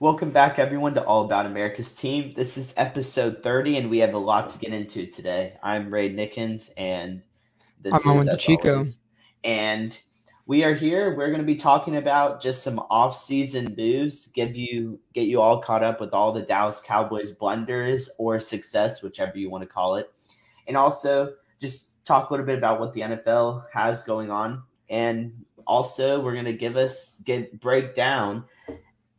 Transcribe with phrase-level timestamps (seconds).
[0.00, 2.32] Welcome back, everyone, to All About America's Team.
[2.36, 5.58] This is episode 30, and we have a lot to get into today.
[5.60, 7.20] I'm Ray Nickens, and
[7.80, 8.28] this I'm is Owen
[8.64, 8.98] always.
[9.42, 9.98] And
[10.46, 11.16] we are here.
[11.16, 15.60] We're going to be talking about just some off-season moves, give you get you all
[15.60, 19.96] caught up with all the Dallas Cowboys blunders or success, whichever you want to call
[19.96, 20.12] it,
[20.68, 25.44] and also just talk a little bit about what the NFL has going on, and
[25.66, 28.44] also we're going to give us get break down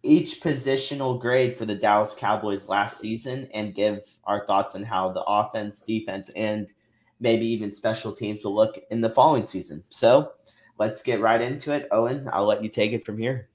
[0.04, 5.12] each positional grade for the Dallas Cowboys last season and give our thoughts on how
[5.12, 6.72] the offense, defense, and
[7.20, 9.84] maybe even special teams will look in the following season.
[9.90, 10.32] So
[10.78, 11.88] let's get right into it.
[11.92, 13.50] Owen, I'll let you take it from here.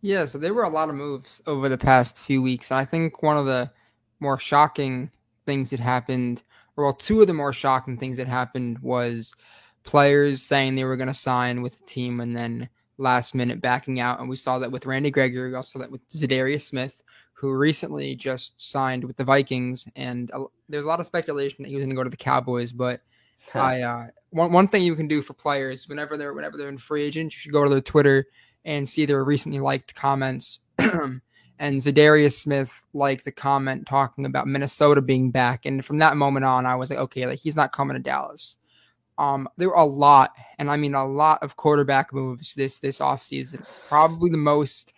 [0.00, 2.70] Yeah, so there were a lot of moves over the past few weeks.
[2.70, 3.70] And I think one of the
[4.20, 5.10] more shocking
[5.44, 6.42] things that happened,
[6.76, 9.34] or well, two of the more shocking things that happened was
[9.82, 14.00] players saying they were going to sign with the team and then last minute backing
[14.00, 14.20] out.
[14.20, 15.50] And we saw that with Randy Gregory.
[15.50, 17.02] We also saw that with Zadarius Smith,
[17.32, 19.88] who recently just signed with the Vikings.
[19.96, 22.16] And uh, there's a lot of speculation that he was going to go to the
[22.16, 22.72] Cowboys.
[22.72, 23.00] But
[23.54, 26.78] I uh, one one thing you can do for players whenever they're whenever they're in
[26.78, 28.26] free agent, you should go to their Twitter
[28.64, 30.60] and see their recently liked comments.
[30.78, 31.20] and
[31.58, 35.64] Zadarius Smith liked the comment talking about Minnesota being back.
[35.64, 38.56] And from that moment on, I was like, okay, like he's not coming to Dallas.
[39.18, 43.00] Um, there were a lot, and I mean a lot of quarterback moves this this
[43.00, 43.66] offseason.
[43.88, 44.92] Probably the most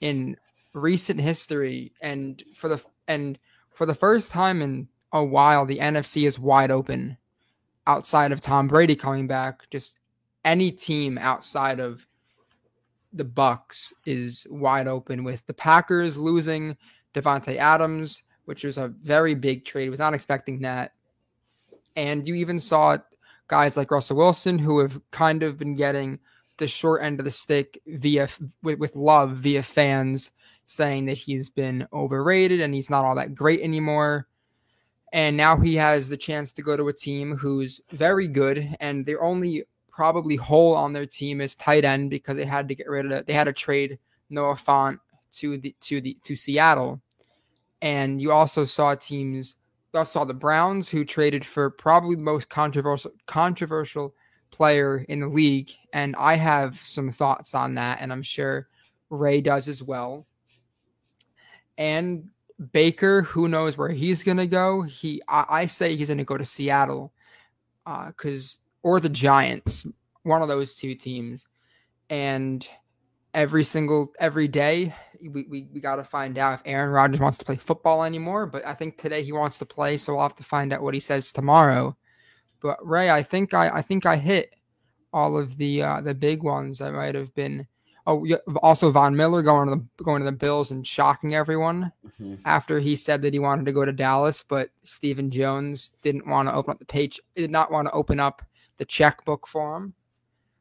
[0.00, 0.36] in
[0.72, 3.38] recent history, and for the and
[3.70, 7.16] for the first time in a while, the NFC is wide open.
[7.86, 10.00] Outside of Tom Brady coming back, just
[10.44, 12.06] any team outside of
[13.12, 15.22] the Bucks is wide open.
[15.22, 16.76] With the Packers losing
[17.14, 20.92] Davante Adams, which was a very big trade, was not expecting that,
[21.94, 22.96] and you even saw
[23.48, 26.18] guys like Russell Wilson who have kind of been getting
[26.58, 28.28] the short end of the stick via
[28.62, 30.30] with, with love via fans
[30.66, 34.26] saying that he's been overrated and he's not all that great anymore.
[35.12, 39.04] And now he has the chance to go to a team who's very good and
[39.06, 42.88] their only probably hole on their team is tight end because they had to get
[42.88, 43.26] rid of it.
[43.26, 44.98] They had to trade Noah Fant
[45.34, 47.00] to the to the to Seattle.
[47.80, 49.56] And you also saw teams
[49.94, 54.14] we saw the Browns, who traded for probably the most controversial controversial
[54.50, 58.68] player in the league, and I have some thoughts on that, and I'm sure
[59.10, 60.26] Ray does as well.
[61.78, 62.30] And
[62.72, 64.82] Baker, who knows where he's gonna go?
[64.82, 67.12] He, I, I say he's gonna go to Seattle,
[67.84, 69.86] because uh, or the Giants,
[70.22, 71.46] one of those two teams,
[72.10, 72.68] and
[73.32, 74.94] every single every day
[75.28, 78.46] we, we, we got to find out if Aaron Rodgers wants to play football anymore.
[78.46, 80.94] But I think today he wants to play, so we'll have to find out what
[80.94, 81.96] he says tomorrow.
[82.60, 84.56] But Ray, I think I I think I hit
[85.12, 86.80] all of the uh, the big ones.
[86.80, 87.66] I might have been.
[88.06, 88.26] Oh,
[88.62, 92.34] also Von Miller going to the going to the Bills and shocking everyone mm-hmm.
[92.44, 96.48] after he said that he wanted to go to Dallas, but Stephen Jones didn't want
[96.48, 97.18] to open up the page.
[97.34, 98.42] Did not want to open up
[98.76, 99.94] the checkbook for him.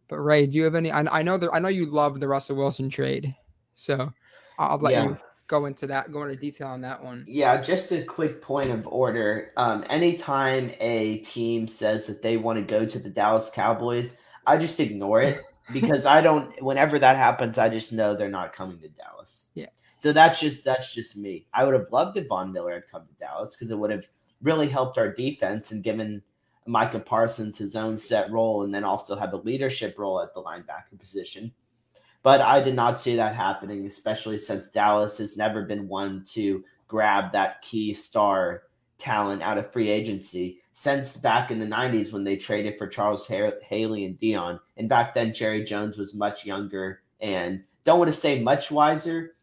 [0.08, 0.92] But Ray, do you have any?
[0.92, 3.36] I, I know that I know you love the Russell Wilson trade,
[3.76, 4.14] so
[4.70, 5.04] I'll let yeah.
[5.06, 7.26] you go into that, go into detail on that one.
[7.28, 9.52] Yeah, just a quick point of order.
[9.58, 14.58] Um, anytime a team says that they want to go to the Dallas Cowboys, I
[14.58, 15.40] just ignore it
[15.74, 16.62] because I don't.
[16.62, 19.52] Whenever that happens, I just know they're not coming to Dallas.
[19.54, 19.68] Yeah.
[19.98, 21.48] So that's just that's just me.
[21.54, 24.08] I would have loved if Von Miller had come to Dallas because it would have
[24.42, 26.22] really helped our defense and given
[26.66, 30.42] Micah Parsons his own set role, and then also have a leadership role at the
[30.42, 31.52] linebacker position.
[32.24, 36.64] But I did not see that happening, especially since Dallas has never been one to
[36.88, 38.64] grab that key star
[38.98, 43.28] talent out of free agency since back in the 90s when they traded for Charles
[43.28, 44.60] Haley and Deion.
[44.78, 49.34] And back then, Jerry Jones was much younger and don't want to say much wiser,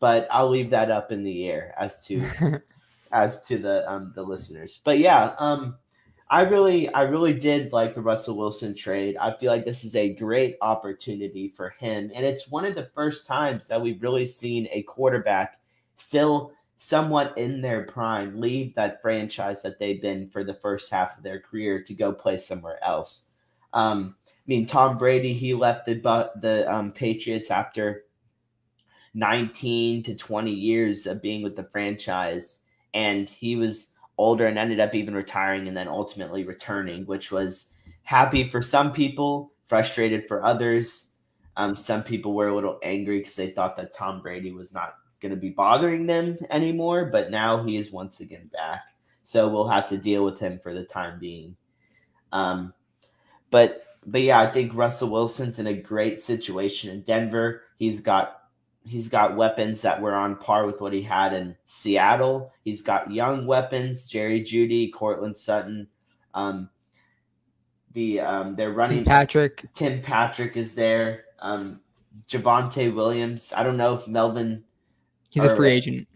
[0.00, 2.62] but I'll leave that up in the air as to
[3.12, 4.80] as to the um, the listeners.
[4.84, 5.76] But yeah, um,
[6.30, 9.16] I really, I really did like the Russell Wilson trade.
[9.16, 12.90] I feel like this is a great opportunity for him, and it's one of the
[12.94, 15.58] first times that we've really seen a quarterback
[15.96, 21.16] still somewhat in their prime leave that franchise that they've been for the first half
[21.16, 23.28] of their career to go play somewhere else.
[23.72, 25.94] Um, I mean, Tom Brady he left the
[26.40, 28.04] the um, Patriots after
[29.14, 34.80] 19 to 20 years of being with the franchise, and he was older and ended
[34.80, 37.72] up even retiring and then ultimately returning, which was
[38.02, 41.12] happy for some people, frustrated for others.
[41.56, 44.94] Um, some people were a little angry because they thought that Tom Brady was not
[45.20, 48.82] going to be bothering them anymore, but now he is once again back.
[49.22, 51.56] So we'll have to deal with him for the time being.
[52.32, 52.72] Um,
[53.50, 57.62] but but yeah, I think Russell Wilson's in a great situation in Denver.
[57.76, 58.40] He's got
[58.84, 62.52] he's got weapons that were on par with what he had in Seattle.
[62.64, 65.88] He's got young weapons: Jerry Jeudy, Courtland Sutton.
[66.34, 66.70] Um,
[67.92, 69.66] the um, they're running Tim Patrick.
[69.74, 71.24] Tim Patrick is there.
[71.40, 71.80] Um,
[72.28, 73.52] Javonte Williams.
[73.56, 74.64] I don't know if Melvin.
[75.30, 76.08] He's a free agent.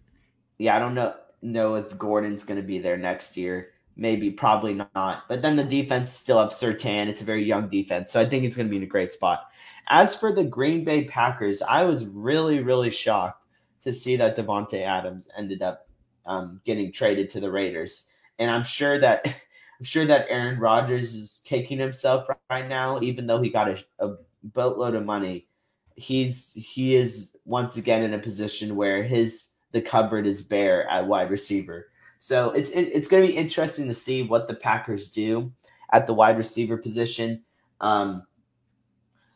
[0.59, 3.71] Yeah, I don't know know if Gordon's going to be there next year.
[3.95, 5.25] Maybe, probably not.
[5.29, 7.09] But then the defense still have Surtain.
[7.09, 9.13] It's a very young defense, so I think he's going to be in a great
[9.13, 9.51] spot.
[9.89, 13.45] As for the Green Bay Packers, I was really, really shocked
[13.83, 15.89] to see that Davante Adams ended up
[16.25, 19.27] um, getting traded to the Raiders, and I'm sure that
[19.79, 23.85] I'm sure that Aaron Rodgers is kicking himself right now, even though he got a,
[23.99, 24.15] a
[24.45, 25.49] boatload of money.
[25.97, 31.07] He's he is once again in a position where his the cupboard is bare at
[31.07, 31.89] wide receiver.
[32.19, 35.53] So it's it, it's going to be interesting to see what the Packers do
[35.93, 37.43] at the wide receiver position.
[37.81, 38.25] Um,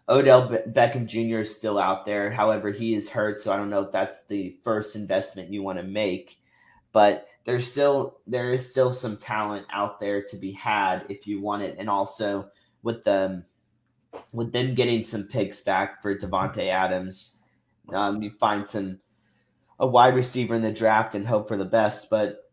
[0.09, 1.41] Odell Be- Beckham Jr.
[1.41, 2.31] is still out there.
[2.31, 5.79] However, he is hurt, so I don't know if that's the first investment you want
[5.79, 6.39] to make.
[6.93, 11.41] But there's still there is still some talent out there to be had if you
[11.41, 12.51] want it, and also
[12.83, 13.45] with them
[14.33, 17.39] with them getting some picks back for Davante Adams,
[17.93, 18.99] um, you find some
[19.79, 22.09] a wide receiver in the draft and hope for the best.
[22.09, 22.46] But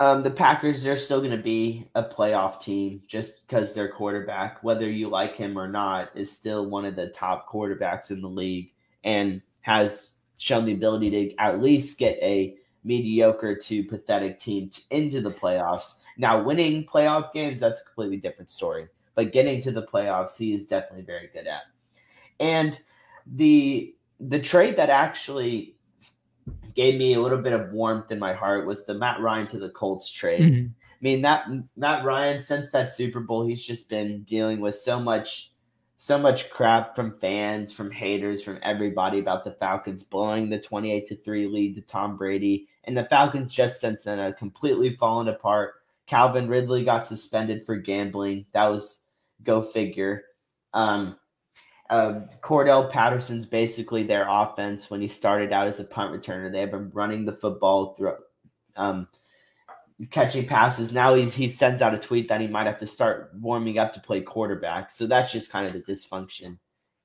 [0.00, 4.64] um, the Packers, they're still going to be a playoff team just because their quarterback,
[4.64, 8.28] whether you like him or not, is still one of the top quarterbacks in the
[8.28, 8.72] league
[9.04, 15.20] and has shown the ability to at least get a mediocre to pathetic team into
[15.20, 16.00] the playoffs.
[16.16, 18.88] Now, winning playoff games, that's a completely different story.
[19.14, 21.64] But getting to the playoffs, he is definitely very good at.
[22.40, 22.80] And
[23.26, 25.76] the the trade that actually
[26.74, 29.58] gave me a little bit of warmth in my heart was the Matt Ryan to
[29.58, 30.40] the Colts trade.
[30.40, 30.66] Mm-hmm.
[30.66, 31.46] I mean that
[31.76, 35.52] Matt Ryan since that Super Bowl, he's just been dealing with so much
[35.96, 41.06] so much crap from fans, from haters, from everybody about the Falcons blowing the 28
[41.06, 42.68] to 3 lead to Tom Brady.
[42.84, 45.74] And the Falcons just since then have completely fallen apart.
[46.06, 48.46] Calvin Ridley got suspended for gambling.
[48.52, 49.00] That was
[49.42, 50.24] go figure.
[50.72, 51.18] Um,
[51.90, 56.50] uh, Cordarrelle Patterson's basically their offense when he started out as a punt returner.
[56.50, 58.14] They have been running the football through,
[58.76, 59.08] um,
[60.10, 60.92] catching passes.
[60.92, 63.92] Now he's he sends out a tweet that he might have to start warming up
[63.94, 64.92] to play quarterback.
[64.92, 66.58] So that's just kind of the dysfunction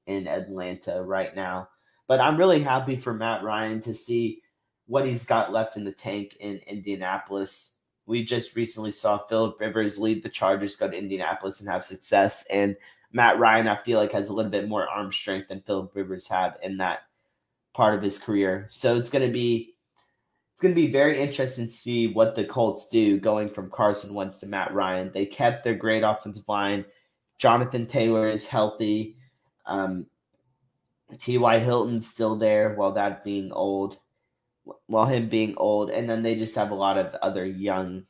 [0.05, 1.67] in Atlanta right now.
[2.07, 4.43] But I'm really happy for Matt Ryan to see
[4.85, 7.77] what he's got left in the tank in Indianapolis.
[8.05, 12.45] We just recently saw Philip Rivers lead the Chargers go to Indianapolis and have success,
[12.51, 12.75] and
[13.15, 16.27] Matt Ryan, I feel like, has a little bit more arm strength than Philip Rivers
[16.27, 17.03] had in that
[17.73, 18.67] part of his career.
[18.71, 19.73] So it's going to be
[20.51, 24.13] it's going to be very interesting to see what the Colts do going from Carson
[24.13, 25.11] Wentz to Matt Ryan.
[25.13, 26.83] They kept their great offensive line.
[27.37, 29.15] Jonathan Taylor is healthy.
[29.65, 30.07] Um,
[31.17, 31.59] T.Y.
[31.59, 33.97] Hilton's still there while that being old,
[34.87, 35.89] while him being old.
[35.89, 38.03] And then they just have a lot of other young,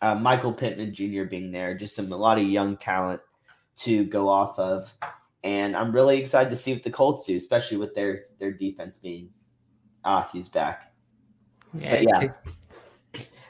[0.00, 1.24] uh, Michael Pittman Jr.
[1.24, 3.20] being there, just a lot of young talent
[3.84, 4.92] to go off of.
[5.44, 8.96] And I'm really excited to see what the Colts do, especially with their their defense
[8.96, 9.30] being
[10.04, 10.92] ah, he's back.
[11.74, 12.32] Yeah, but yeah.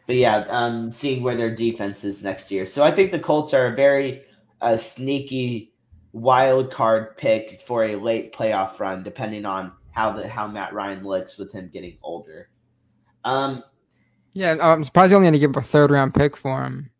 [0.07, 2.67] But yeah, um, seeing where their defense is next year.
[2.67, 4.25] So I think the Colts are a very
[4.61, 5.73] uh, sneaky
[6.13, 11.05] wild card pick for a late playoff run, depending on how the how Matt Ryan
[11.05, 12.49] looks with him getting older.
[13.25, 13.63] Um,
[14.33, 16.91] yeah, I'm surprised you only going to give up a third round pick for him.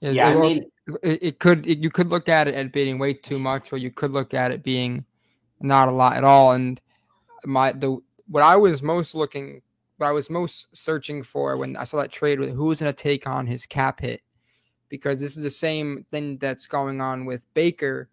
[0.00, 0.64] Yeah, I mean,
[1.02, 3.90] it, could it, you could look at it as being way too much, or you
[3.90, 5.04] could look at it being
[5.60, 6.52] not a lot at all.
[6.52, 6.80] And
[7.44, 7.98] my the
[8.28, 9.62] what I was most looking,
[9.98, 13.02] what I was most searching for when I saw that trade with who's going to
[13.02, 14.22] take on his cap hit,
[14.88, 18.08] because this is the same thing that's going on with Baker.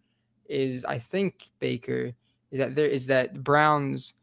[0.48, 2.12] Is I think Baker
[2.52, 4.14] is that there is that Browns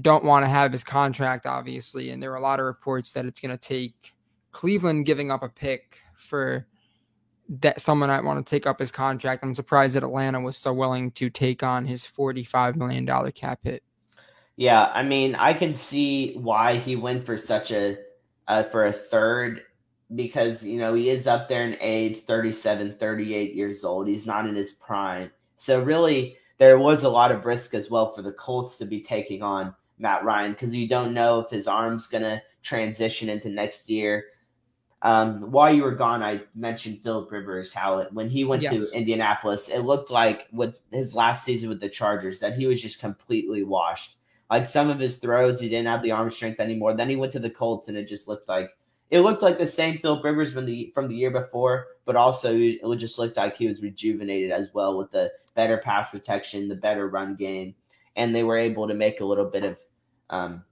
[0.00, 3.24] don't want to have his contract, obviously, and there are a lot of reports that
[3.24, 4.14] it's going to take
[4.52, 6.66] Cleveland giving up a pick for
[7.48, 9.44] that someone might want to take up his contract.
[9.44, 13.82] I'm surprised that Atlanta was so willing to take on his $45 million cap hit.
[14.56, 17.98] Yeah, I mean, I can see why he went for such a
[18.48, 19.62] uh, for a third
[20.14, 24.46] because you know he is up there in age 37 38 years old he's not
[24.46, 28.32] in his prime so really there was a lot of risk as well for the
[28.32, 32.22] colts to be taking on matt ryan because you don't know if his arm's going
[32.22, 34.26] to transition into next year
[35.02, 38.90] um, while you were gone, I mentioned Philip Rivers, how it, when he went yes.
[38.90, 42.80] to Indianapolis, it looked like with his last season with the Chargers that he was
[42.80, 44.16] just completely washed.
[44.50, 46.94] Like some of his throws, he didn't have the arm strength anymore.
[46.94, 48.70] Then he went to the Colts, and it just looked like
[49.10, 52.56] it looked like the same Philip Rivers from the from the year before, but also
[52.56, 56.74] it just looked like he was rejuvenated as well with the better pass protection, the
[56.74, 57.74] better run game,
[58.14, 59.78] and they were able to make a little bit of
[60.30, 60.64] um,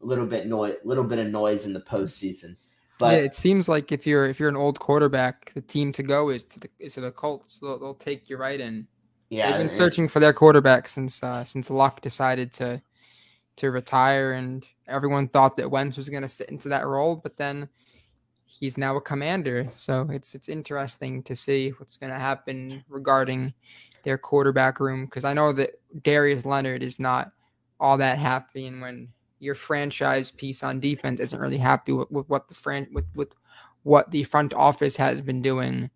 [0.00, 2.56] little bit noise, little bit of noise in the postseason.
[3.02, 6.02] But yeah, it seems like if you're if you're an old quarterback, the team to
[6.02, 7.58] go is to the is to the Colts.
[7.58, 8.86] They'll, they'll take you right in.
[9.28, 12.80] Yeah, they've been searching for their quarterback since uh, since Luck decided to
[13.56, 17.36] to retire, and everyone thought that Wentz was going to sit into that role, but
[17.36, 17.68] then
[18.44, 19.66] he's now a commander.
[19.68, 23.52] So it's it's interesting to see what's going to happen regarding
[24.04, 27.32] their quarterback room because I know that Darius Leonard is not
[27.80, 29.08] all that happy, and when
[29.42, 33.34] your franchise piece on defense isn't really happy with, with what the fran- with with
[33.82, 35.90] what the front office has been doing.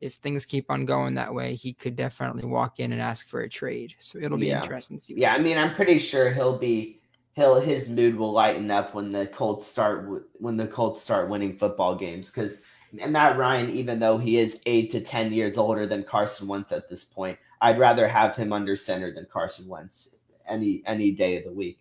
[0.00, 3.40] If things keep on going that way, he could definitely walk in and ask for
[3.42, 3.94] a trade.
[3.98, 4.60] So it'll be Yeah.
[4.62, 5.14] interesting to see.
[5.16, 7.00] yeah, I mean, I'm pretty sure he'll be
[7.34, 11.56] he'll his mood will lighten up when the Colts start when the Colts start winning
[11.56, 12.60] football games because
[12.92, 16.88] Matt Ryan, even though he is eight to ten years older than Carson Wentz at
[16.90, 20.10] this point, I'd rather have him under center than Carson Wentz
[20.46, 21.78] any any day of the week.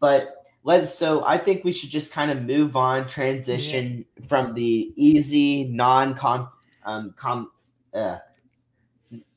[0.00, 0.34] But
[0.64, 5.64] let's so I think we should just kind of move on, transition from the easy
[5.64, 6.48] non con
[6.84, 7.50] um com
[7.94, 8.18] uh,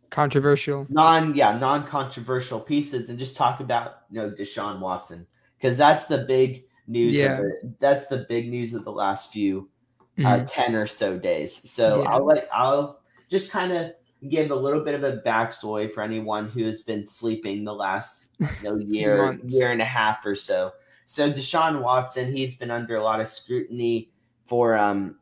[0.10, 0.88] Controversial.
[0.90, 6.08] non yeah non controversial pieces and just talk about you know Deshaun Watson because that's
[6.08, 7.14] the big news.
[7.16, 7.34] Yeah.
[7.34, 9.70] Of the, that's the big news of the last few
[10.18, 10.48] uh, Mhm.
[10.50, 11.70] ten or so days.
[11.72, 12.10] So Yeah.
[12.10, 13.92] I'll let I'll just kind of
[14.28, 18.32] give a little bit of a backstory for anyone who has been sleeping the last
[18.40, 20.72] you know, year year and a half or so.
[21.06, 24.12] So Deshaun Watson, he's been under a lot of scrutiny
[24.46, 25.16] for um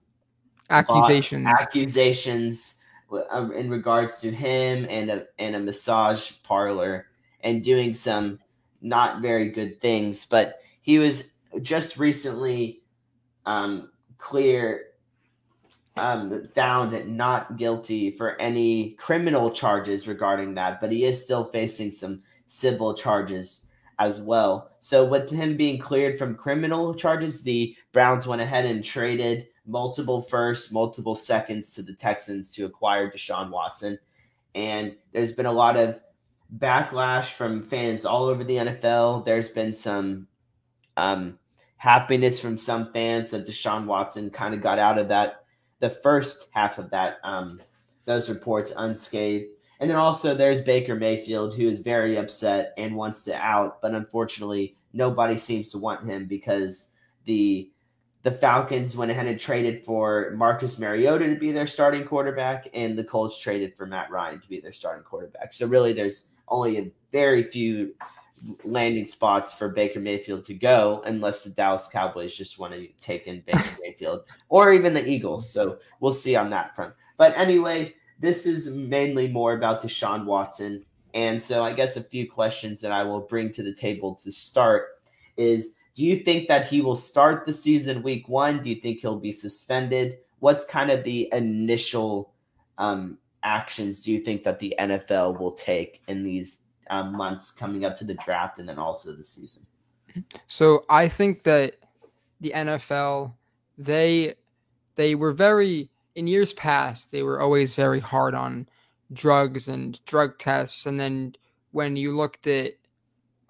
[0.69, 1.47] Accusations.
[1.47, 2.81] accusations
[3.29, 7.07] um, in regards to him and a and a massage parlor
[7.41, 8.39] and doing some
[8.81, 10.25] not very good things.
[10.25, 12.81] But he was just recently
[13.45, 14.86] um, clear
[15.97, 21.91] um, found not guilty for any criminal charges regarding that, but he is still facing
[21.91, 23.65] some civil charges
[23.99, 24.71] as well.
[24.79, 30.21] So with him being cleared from criminal charges, the Browns went ahead and traded multiple
[30.21, 33.99] firsts, multiple seconds to the Texans to acquire Deshaun Watson.
[34.55, 36.01] And there's been a lot of
[36.57, 39.25] backlash from fans all over the NFL.
[39.25, 40.27] There's been some
[40.95, 41.37] um,
[41.77, 45.43] happiness from some fans that Deshaun Watson kind of got out of that,
[45.79, 47.61] the first half of that, um,
[48.05, 49.51] those reports unscathed.
[49.79, 53.93] And then also there's Baker Mayfield, who is very upset and wants to out, but
[53.93, 56.89] unfortunately nobody seems to want him because
[57.25, 57.69] the
[58.23, 62.97] the Falcons went ahead and traded for Marcus Mariota to be their starting quarterback, and
[62.97, 65.53] the Colts traded for Matt Ryan to be their starting quarterback.
[65.53, 67.93] So really, there's only a very few
[68.63, 73.27] landing spots for Baker Mayfield to go, unless the Dallas Cowboys just want to take
[73.27, 75.49] in Baker Mayfield, or even the Eagles.
[75.49, 76.93] So we'll see on that front.
[77.17, 82.29] But anyway, this is mainly more about Deshaun Watson, and so I guess a few
[82.29, 84.99] questions that I will bring to the table to start
[85.35, 88.61] is do you think that he will start the season week one?
[88.61, 90.19] Do you think he'll be suspended?
[90.39, 92.33] What's kind of the initial
[92.77, 97.85] um, actions do you think that the NFL will take in these um, months coming
[97.85, 99.65] up to the draft and then also the season?
[100.47, 101.75] So I think that
[102.41, 103.33] the NFL
[103.77, 104.35] they
[104.95, 108.67] they were very in years past they were always very hard on
[109.13, 111.35] drugs and drug tests and then
[111.71, 112.73] when you looked at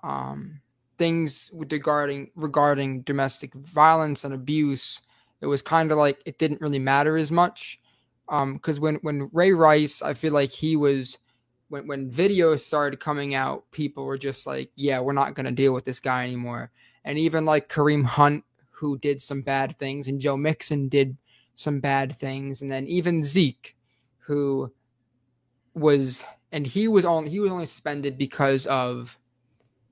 [0.04, 0.62] um,
[0.98, 5.02] things regarding regarding domestic violence and abuse
[5.42, 7.80] it was kind of like it didn't really matter as much
[8.30, 11.18] because when when Ray Rice I feel like he was
[11.70, 15.52] when when videos started coming out, people were just like, "Yeah, we're not going to
[15.52, 16.72] deal with this guy anymore."
[17.04, 21.18] And even like Kareem Hunt, who did some bad things, and Joe Mixon did
[21.56, 23.76] some bad things, and then even Zeke,
[24.20, 24.72] who
[25.74, 29.18] was and he was only he was only suspended because of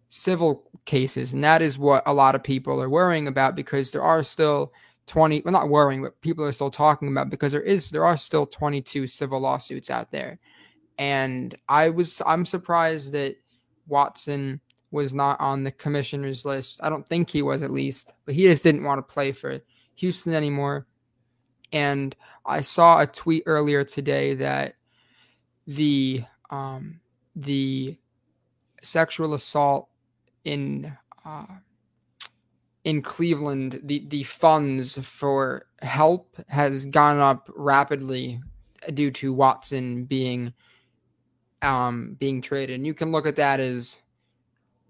[0.10, 4.04] civil cases, and that is what a lot of people are worrying about because there
[4.04, 4.72] are still
[5.08, 8.18] 20 well not worrying but people are still talking about because there is there are
[8.18, 10.40] still 22 civil lawsuits out there
[10.98, 13.36] and I was I'm surprised that
[13.88, 14.62] Watson
[14.92, 16.80] was not on the commissioner's list.
[16.82, 19.60] I don't think he was at least, but he just didn't want to play for
[19.96, 20.88] Houston anymore.
[21.72, 24.76] And I saw a tweet earlier today that
[25.68, 27.02] the um,
[27.36, 27.98] the
[28.82, 29.90] sexual assault
[30.44, 31.46] in uh,
[32.84, 38.40] in Cleveland, the the funds for help has gone up rapidly
[38.94, 40.54] due to Watson being
[41.62, 42.76] um, being traded.
[42.76, 44.02] And you can look at that as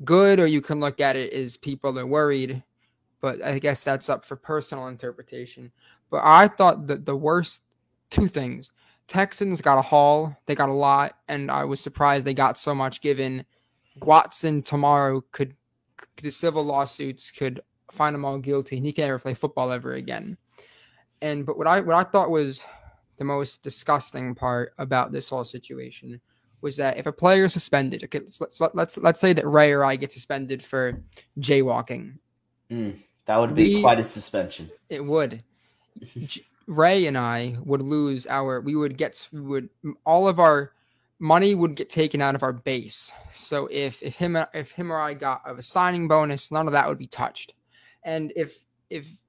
[0.04, 2.64] good, or you can look at it as people are worried.
[3.22, 5.72] But I guess that's up for personal interpretation.
[6.12, 7.64] But I thought that the worst
[8.10, 8.72] two things
[9.08, 12.74] Texans got a haul, they got a lot, and I was surprised they got so
[12.74, 13.46] much given
[14.02, 15.56] Watson tomorrow could
[16.22, 19.94] the civil lawsuits could find him all guilty and he can never play football ever
[19.94, 20.38] again.
[21.22, 22.64] And but what I what I thought was
[23.18, 26.20] the most disgusting part about this whole situation
[26.66, 29.86] was that if a player is suspended, okay, let's let's let's say that Ray or
[29.86, 31.00] I get suspended for
[31.40, 32.18] jaywalking.
[32.72, 34.72] Mm, that would be we, quite a suspension.
[34.90, 35.44] It would.
[36.66, 38.62] Ray and I would lose our.
[38.62, 39.30] We would get.
[39.32, 39.70] We would
[40.08, 40.72] all of our
[41.20, 43.12] money would get taken out of our base.
[43.32, 46.88] So if if him if him or I got a signing bonus, none of that
[46.88, 47.54] would be touched.
[48.04, 49.20] And if if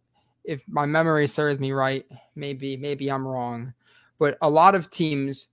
[0.42, 3.74] if my memory serves me right, maybe maybe I'm wrong,
[4.18, 5.48] but a lot of teams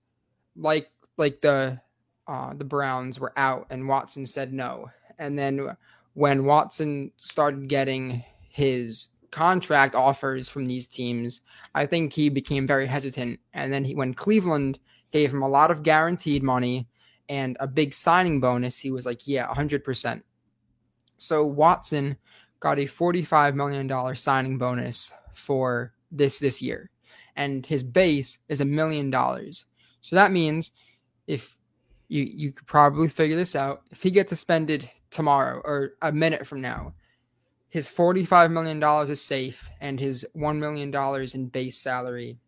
[0.56, 1.80] like like the
[2.26, 4.90] uh, the Browns were out and Watson said no.
[5.18, 5.76] And then
[6.14, 11.42] when Watson started getting his contract offers from these teams,
[11.74, 13.40] I think he became very hesitant.
[13.52, 14.78] And then he, when Cleveland
[15.10, 16.88] gave him a lot of guaranteed money
[17.28, 20.22] and a big signing bonus, he was like, yeah, 100%.
[21.18, 22.16] So Watson
[22.60, 26.90] got a $45 million signing bonus for this this year.
[27.36, 29.66] And his base is a million dollars.
[30.00, 30.70] So that means
[31.26, 31.56] if
[32.08, 36.46] you you could probably figure this out, if he gets suspended tomorrow or a minute
[36.46, 36.94] from now,
[37.68, 40.94] his $45 million is safe and his $1 million
[41.34, 42.38] in base salary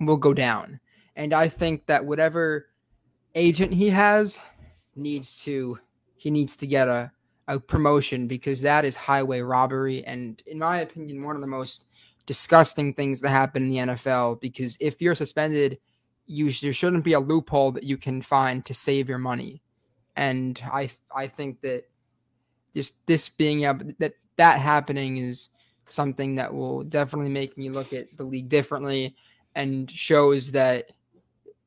[0.00, 0.78] will go down.
[1.16, 2.66] And I think that whatever
[3.34, 4.38] agent he has
[4.94, 5.78] needs to
[6.16, 7.10] he needs to get a
[7.48, 11.84] a promotion because that is highway robbery and in my opinion one of the most
[12.24, 15.78] disgusting things that happen in the NFL because if you're suspended
[16.26, 19.62] you there shouldn't be a loophole that you can find to save your money.
[20.16, 21.84] And I I think that
[22.74, 25.48] this this being able that that happening is
[25.88, 29.14] something that will definitely make me look at the league differently
[29.54, 30.92] and shows that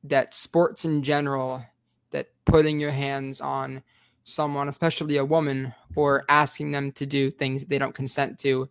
[0.04, 1.62] that sports in general
[2.10, 3.82] that putting your hands on
[4.24, 8.68] someone, especially a woman, or asking them to do things they don't consent to,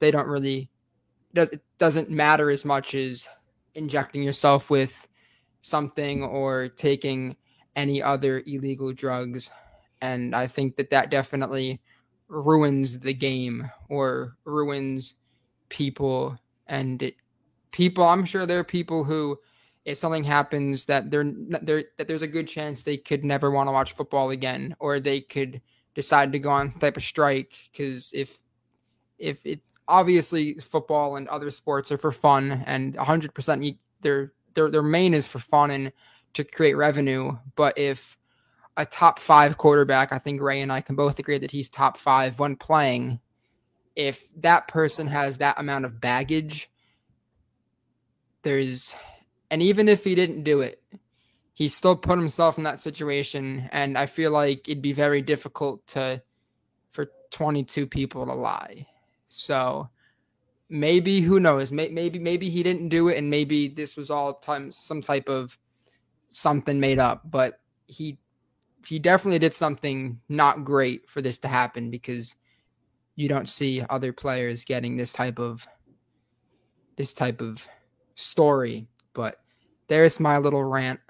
[0.00, 0.70] they don't really
[1.34, 3.26] it doesn't matter as much as
[3.74, 5.08] injecting yourself with
[5.62, 7.36] something or taking
[7.74, 9.50] any other illegal drugs.
[10.00, 11.80] And i think that that definitely
[12.28, 15.14] ruins the game or ruins
[15.68, 16.38] people.
[16.66, 17.16] And it,
[17.70, 19.38] people i'm sure there are people who
[19.84, 23.66] if something happens that they're, they're that there's a good chance they could never want
[23.66, 25.60] to watch football again or they could
[25.94, 27.54] decide to go on type of strike.
[27.70, 28.38] Because if
[29.18, 34.82] if it's obviously football and other sports are for fun and 100% their their their
[34.82, 35.92] main is for fun
[36.34, 38.16] to create revenue but if
[38.76, 41.98] a top 5 quarterback I think Ray and I can both agree that he's top
[41.98, 43.20] 5 when playing
[43.94, 46.70] if that person has that amount of baggage
[48.42, 48.94] there's
[49.52, 50.82] and even if he didn't do it,
[51.52, 53.68] he still put himself in that situation.
[53.70, 56.22] And I feel like it'd be very difficult to
[56.90, 58.86] for 22 people to lie.
[59.28, 59.90] So
[60.72, 61.70] maybe who knows?
[61.70, 65.56] Maybe maybe he didn't do it, and maybe this was all time some type of
[66.28, 67.30] something made up.
[67.30, 68.18] But he
[68.86, 72.34] he definitely did something not great for this to happen because
[73.14, 75.66] you don't see other players getting this type of
[76.96, 77.66] this type of
[78.14, 78.88] story.
[79.12, 79.40] But
[79.88, 81.00] there's my little rant.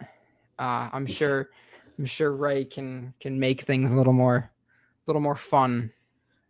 [0.58, 1.50] Uh, I'm sure
[1.98, 4.50] I'm sure Ray can can make things a little more a
[5.06, 5.92] little more fun.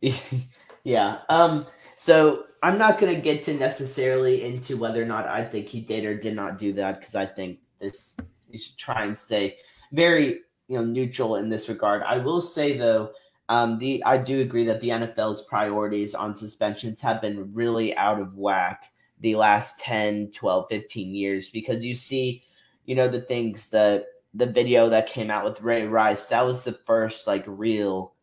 [0.85, 1.19] yeah.
[1.29, 5.69] Um so I'm not going to get to necessarily into whether or not I think
[5.69, 8.17] he did or did not do that because I think this
[8.51, 9.57] you should try and stay
[9.93, 12.03] very you know neutral in this regard.
[12.05, 13.11] I will say though,
[13.49, 18.21] um, the I do agree that the NFL's priorities on suspensions have been really out
[18.21, 22.43] of whack the last 10, 12, 15 years because you see,
[22.87, 26.65] you know, the things that the video that came out with Ray Rice, that was
[26.65, 28.15] the first like real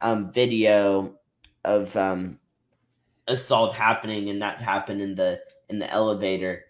[0.00, 1.16] um video
[1.64, 2.38] of um
[3.28, 6.66] assault happening and that happened in the in the elevator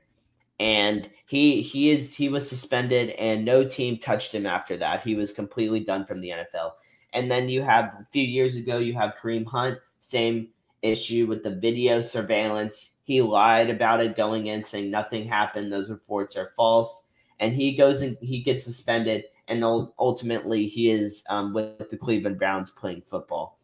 [0.59, 5.15] and he he is he was suspended and no team touched him after that he
[5.15, 6.73] was completely done from the NFL
[7.13, 10.49] and then you have a few years ago you have Kareem Hunt same
[10.83, 12.99] issue with the video surveillance.
[13.05, 15.73] He lied about it going in, saying nothing happened.
[15.73, 17.07] Those reports are false.
[17.41, 22.39] And he goes and he gets suspended, and ultimately he is um, with the Cleveland
[22.39, 23.59] Browns playing football.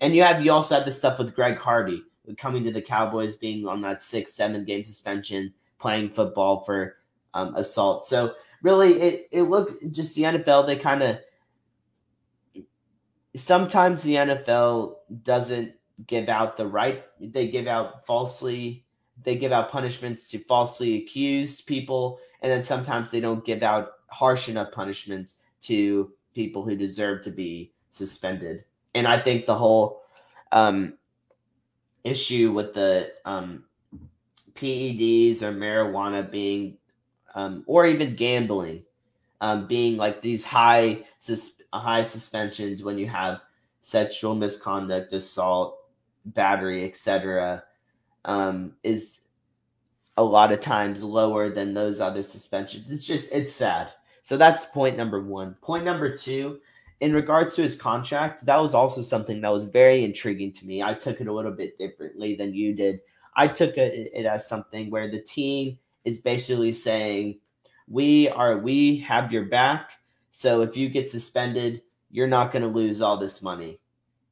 [0.00, 2.02] And you have you also have the stuff with Greg Hardy
[2.38, 6.96] coming to the Cowboys, being on that six seven game suspension, playing football for
[7.34, 8.06] um, assault.
[8.06, 10.66] So really, it it looked just the NFL.
[10.66, 11.18] They kind of
[13.36, 15.74] sometimes the NFL doesn't
[16.06, 18.84] give out the right they give out falsely
[19.22, 23.92] they give out punishments to falsely accused people and then sometimes they don't give out
[24.08, 28.64] harsh enough punishments to people who deserve to be suspended.
[28.94, 30.02] And I think the whole
[30.52, 30.98] um,
[32.04, 33.64] issue with the um,
[34.54, 36.76] PEDs or marijuana being,
[37.34, 38.84] um, or even gambling,
[39.40, 43.40] um, being like these high sus- high suspensions when you have
[43.80, 45.78] sexual misconduct, assault,
[46.26, 47.64] battery, etc.,
[48.24, 49.22] um, is
[50.16, 52.90] a lot of times lower than those other suspensions.
[52.90, 53.88] It's just it's sad.
[54.22, 55.54] So that's point number one.
[55.60, 56.60] Point number two,
[57.00, 60.82] in regards to his contract, that was also something that was very intriguing to me.
[60.82, 63.00] I took it a little bit differently than you did.
[63.36, 67.40] I took it, as something where the team is basically saying,
[67.88, 69.92] "We are we have your back.
[70.30, 73.80] So if you get suspended, you're not going to lose all this money."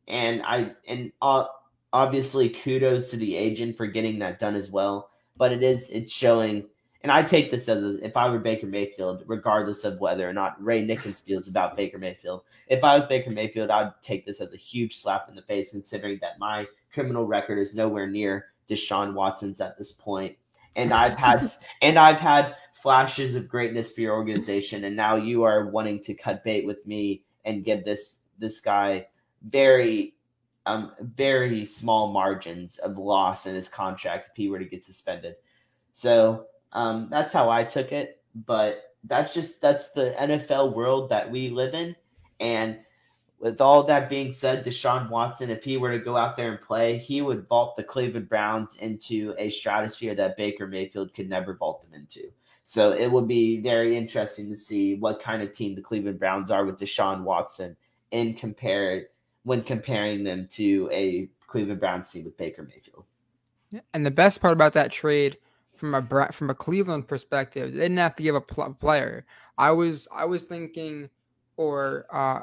[0.09, 1.46] And I and uh,
[1.92, 5.11] obviously kudos to the agent for getting that done as well.
[5.37, 6.68] But it is it's showing,
[7.02, 10.32] and I take this as a, if I were Baker Mayfield, regardless of whether or
[10.32, 12.42] not Ray Nickens feels about Baker Mayfield.
[12.68, 15.72] If I was Baker Mayfield, I'd take this as a huge slap in the face,
[15.72, 20.36] considering that my criminal record is nowhere near Deshaun Watson's at this point.
[20.76, 21.50] And I've had
[21.82, 26.14] and I've had flashes of greatness for your organization, and now you are wanting to
[26.14, 29.08] cut bait with me and give this this guy
[29.42, 30.14] very
[30.66, 35.34] um very small margins of loss in his contract if he were to get suspended.
[35.92, 38.20] So um that's how I took it.
[38.35, 41.96] But that's just that's the NFL world that we live in.
[42.40, 42.78] And
[43.38, 46.62] with all that being said, Deshaun Watson, if he were to go out there and
[46.62, 51.54] play, he would vault the Cleveland Browns into a stratosphere that Baker Mayfield could never
[51.54, 52.30] vault them into.
[52.62, 56.52] So it would be very interesting to see what kind of team the Cleveland Browns
[56.52, 57.76] are with Deshaun Watson
[58.12, 59.08] in compare
[59.42, 63.04] when comparing them to a Cleveland Browns team with Baker Mayfield.
[63.92, 65.38] And the best part about that trade
[65.83, 69.27] from a from a Cleveland perspective, they didn't have to give a player.
[69.59, 71.11] I was I was thinking,
[71.57, 72.42] or uh,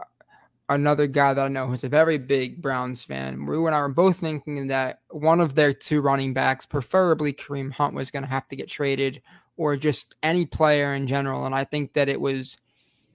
[0.67, 3.45] another guy that I know who's a very big Browns fan.
[3.45, 7.71] We and I were both thinking that one of their two running backs, preferably Kareem
[7.71, 9.21] Hunt, was going to have to get traded,
[9.55, 11.45] or just any player in general.
[11.45, 12.57] And I think that it was,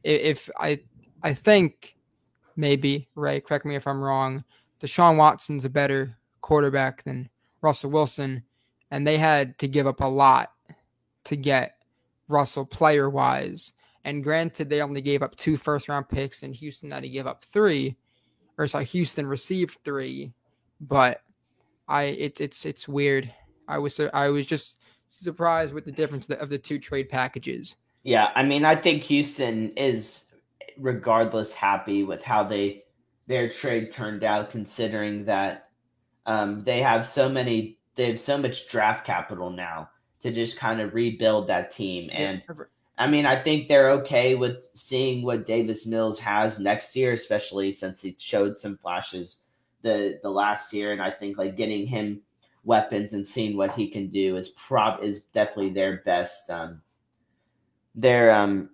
[0.05, 0.81] if I,
[1.23, 1.97] I think
[2.57, 4.43] maybe Ray, correct me if I'm wrong.
[4.81, 7.29] Deshaun Watson's a better quarterback than
[7.61, 8.43] Russell Wilson,
[8.94, 10.52] and they had to give up a lot
[11.24, 11.78] to get
[12.28, 13.72] Russell player wise.
[14.04, 17.26] And granted, they only gave up two first round picks, and Houston had to give
[17.26, 17.96] up three,
[18.57, 20.33] or sorry, Houston received three.
[20.80, 21.22] But
[21.88, 23.35] I, it, it's it's weird.
[23.66, 24.78] I was I was just
[25.09, 27.74] surprised with the difference of the two trade packages.
[28.04, 30.33] Yeah, I mean, I think Houston is,
[30.78, 32.85] regardless, happy with how they
[33.26, 35.70] their trade turned out, considering that
[36.26, 40.80] um, they have so many, they have so much draft capital now to just kind
[40.80, 42.11] of rebuild that team.
[42.12, 42.64] And yeah,
[42.96, 47.72] I mean, I think they're okay with seeing what Davis Mills has next year, especially
[47.72, 49.44] since he showed some flashes
[49.83, 52.22] the the last year, and I think like getting him
[52.64, 56.80] weapons and seeing what he can do is prob is definitely their best um
[57.94, 58.70] their um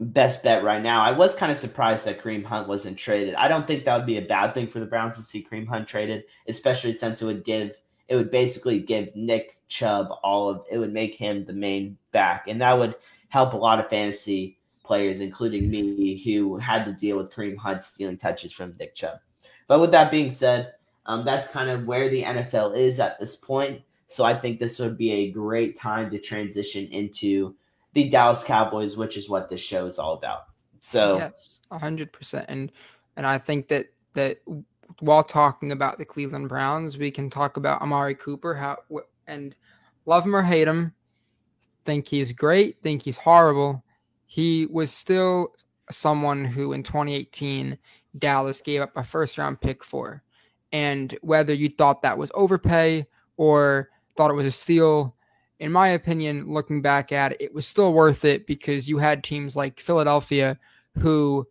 [0.00, 1.02] best bet right now.
[1.02, 3.34] I was kind of surprised that Kareem Hunt wasn't traded.
[3.34, 5.68] I don't think that would be a bad thing for the Browns to see Kareem
[5.68, 7.76] Hunt traded, especially since it would give
[8.10, 12.48] it would basically give Nick Chubb all of it would make him the main back,
[12.48, 12.96] and that would
[13.28, 17.84] help a lot of fantasy players, including me, who had to deal with Kareem Hunt
[17.84, 19.20] stealing touches from Nick Chubb.
[19.68, 20.74] But with that being said,
[21.06, 23.82] um, that's kind of where the NFL is at this point.
[24.08, 27.54] So I think this would be a great time to transition into
[27.92, 30.46] the Dallas Cowboys, which is what this show is all about.
[30.80, 32.72] So yes, hundred percent, and
[33.16, 34.38] and I think that that
[35.00, 38.78] while talking about the Cleveland Browns, we can talk about Amari Cooper, how
[39.26, 39.54] and
[40.06, 40.92] love him or hate him,
[41.84, 43.84] think he's great, think he's horrible.
[44.26, 45.54] He was still
[45.90, 47.76] someone who in 2018
[48.18, 50.22] Dallas gave up a first round pick for.
[50.72, 55.16] And whether you thought that was overpay or thought it was a steal,
[55.58, 59.24] in my opinion, looking back at it, it was still worth it because you had
[59.24, 60.58] teams like Philadelphia
[60.98, 61.46] who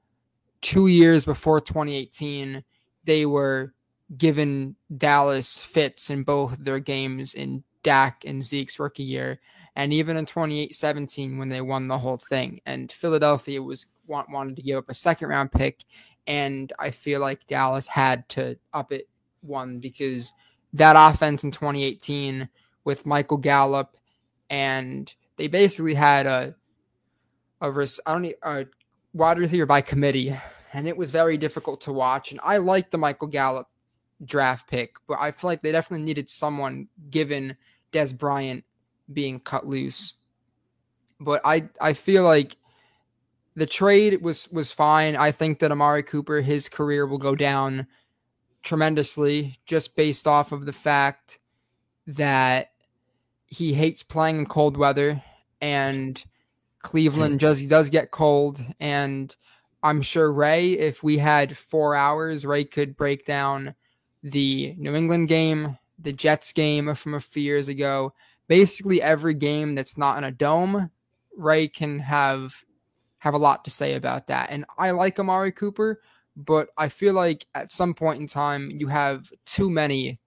[0.62, 2.63] two years before 2018,
[3.10, 3.74] they were
[4.15, 9.39] given Dallas fits in both their games in Dak and Zeke's rookie year
[9.76, 12.62] and even in 2017 when they won the whole thing.
[12.67, 15.86] And Philadelphia was want, wanted to give up a second round pick
[16.28, 19.10] and I feel like Dallas had to up it
[19.41, 20.32] one because
[20.74, 22.48] that offense in 2018
[22.84, 23.98] with Michael Gallup
[24.52, 26.56] and they basically had a
[27.60, 28.67] a I don't need, a
[29.13, 30.39] wide receiver by committee
[30.73, 33.67] and it was very difficult to watch and I like the Michael Gallup
[34.25, 37.55] draft pick but I feel like they definitely needed someone given
[37.91, 38.63] Dez Bryant
[39.12, 40.13] being cut loose.
[41.19, 42.55] But I I feel like
[43.55, 45.15] the trade was was fine.
[45.15, 47.88] I think that Amari Cooper, his career will go down
[48.63, 51.39] tremendously just based off of the fact
[52.08, 52.71] that
[53.47, 55.21] he hates playing in cold weather
[55.62, 56.23] and
[56.82, 57.38] Cleveland hmm.
[57.38, 59.36] just does get cold and
[59.84, 63.74] I'm sure Ray if we had 4 hours Ray could break down
[64.24, 68.13] the New England game, the Jets game from a few years ago.
[68.48, 70.89] Basically every game that's not in a dome,
[71.38, 72.54] Ray can have
[73.20, 74.50] have a lot to say about that.
[74.50, 76.02] And I like Amari Cooper,
[76.36, 80.20] but I feel like at some point in time you have too many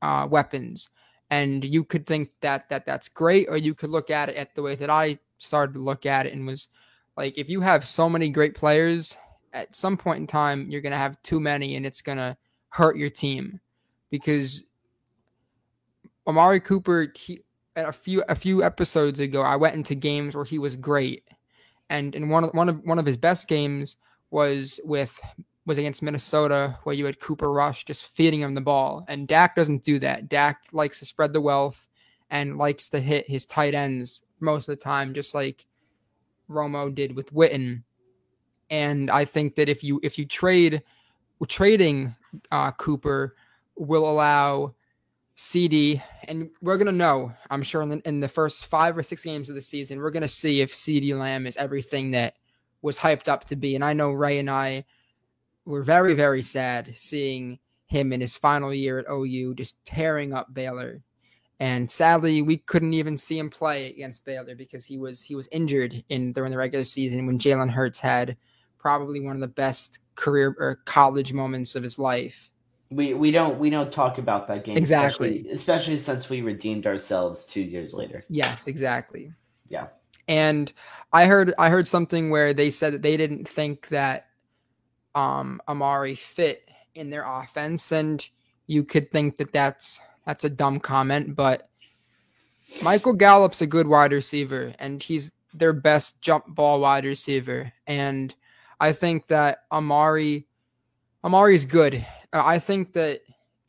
[0.00, 0.88] uh, weapons,
[1.30, 4.54] and you could think that that that's great, or you could look at it at
[4.54, 6.68] the way that I started to look at it and was
[7.18, 9.16] like, if you have so many great players,
[9.52, 13.10] at some point in time you're gonna have too many, and it's gonna hurt your
[13.10, 13.60] team
[14.10, 14.64] because
[16.28, 17.12] Amari Cooper.
[17.16, 17.40] He,
[17.74, 21.24] a few a few episodes ago, I went into games where he was great,
[21.90, 23.96] and in one of one of one of his best games
[24.30, 25.20] was with
[25.66, 29.56] was against Minnesota, where you had Cooper Rush just feeding him the ball, and Dak
[29.56, 30.28] doesn't do that.
[30.28, 31.86] Dak likes to spread the wealth
[32.30, 35.64] and likes to hit his tight ends most of the time, just like
[36.50, 37.82] Romo did with Witten.
[38.70, 40.82] And I think that if you if you trade
[41.46, 42.14] trading
[42.50, 43.36] uh, Cooper
[43.76, 44.74] will allow
[45.36, 47.32] CeeDee, and we're gonna know.
[47.48, 50.10] I'm sure in the, in the first five or six games of the season, we're
[50.10, 52.34] gonna see if CeeDee Lamb is everything that
[52.82, 53.74] was hyped up to be.
[53.74, 54.84] And I know Ray and I
[55.64, 60.52] were very, very sad seeing him in his final year at OU just tearing up
[60.52, 61.02] Baylor.
[61.60, 65.48] And sadly, we couldn't even see him play against Baylor because he was he was
[65.50, 68.36] injured in during the regular season when Jalen Hurts had
[68.78, 72.50] probably one of the best career or college moments of his life.
[72.90, 76.86] We we don't we don't talk about that game exactly, especially, especially since we redeemed
[76.86, 78.24] ourselves two years later.
[78.28, 79.32] Yes, exactly.
[79.68, 79.88] Yeah.
[80.28, 80.72] And
[81.12, 84.28] I heard I heard something where they said that they didn't think that
[85.14, 88.26] um, Amari fit in their offense, and
[88.66, 91.70] you could think that that's that's a dumb comment, but
[92.82, 98.34] Michael Gallup's a good wide receiver, and he's their best jump ball wide receiver, and
[98.78, 100.46] I think that Amari
[101.24, 102.06] Amari's good.
[102.34, 103.20] I think that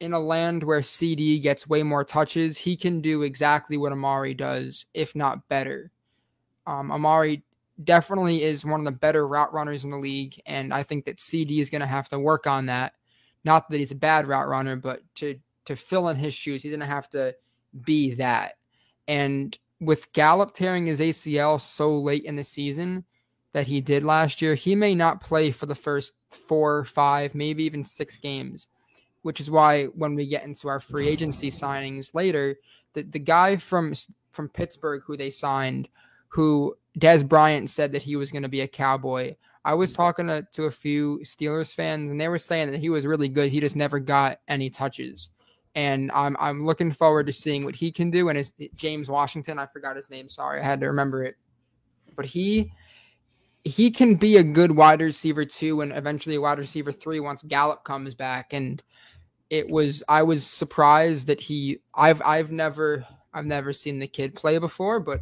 [0.01, 4.33] in a land where CeeDee gets way more touches, he can do exactly what Amari
[4.33, 5.91] does, if not better.
[6.67, 7.41] Um, Amari
[7.85, 11.19] definitely is one of the better route runners in the league, and I think that
[11.19, 12.95] CeeDee is going to have to work on that.
[13.45, 16.79] Not that he's a bad route runner, but to to fill in his shoes, going
[16.79, 17.35] to have to
[17.85, 18.57] be that.
[19.07, 23.05] And with Gallup tearing his ACL so late in the season
[23.53, 27.63] that he did last year, he may not play for the first four, five, maybe
[27.63, 28.67] even six games.
[29.21, 32.55] Which is why when we get into our free agency signings later,
[32.93, 33.93] the, the guy from
[34.31, 35.89] from Pittsburgh who they signed
[36.29, 39.35] who Dez Bryant said that he was going to be a Cowboy.
[39.65, 42.89] I was talking to, to a few Steelers fans, and they were saying that he
[42.89, 43.51] was really good.
[43.51, 45.29] He just never got any touches,
[45.75, 48.29] and I'm I'm looking forward to seeing what he can do.
[48.29, 50.29] And his James Washington, I forgot his name.
[50.29, 51.35] Sorry, I had to remember it.
[52.15, 52.71] But he
[53.63, 57.43] he can be a good wide receiver too, and eventually a wide receiver three once
[57.43, 58.53] Gallup comes back.
[58.53, 58.81] And
[59.49, 64.35] it was I was surprised that he I've I've never I've never seen the kid
[64.35, 65.21] play before, but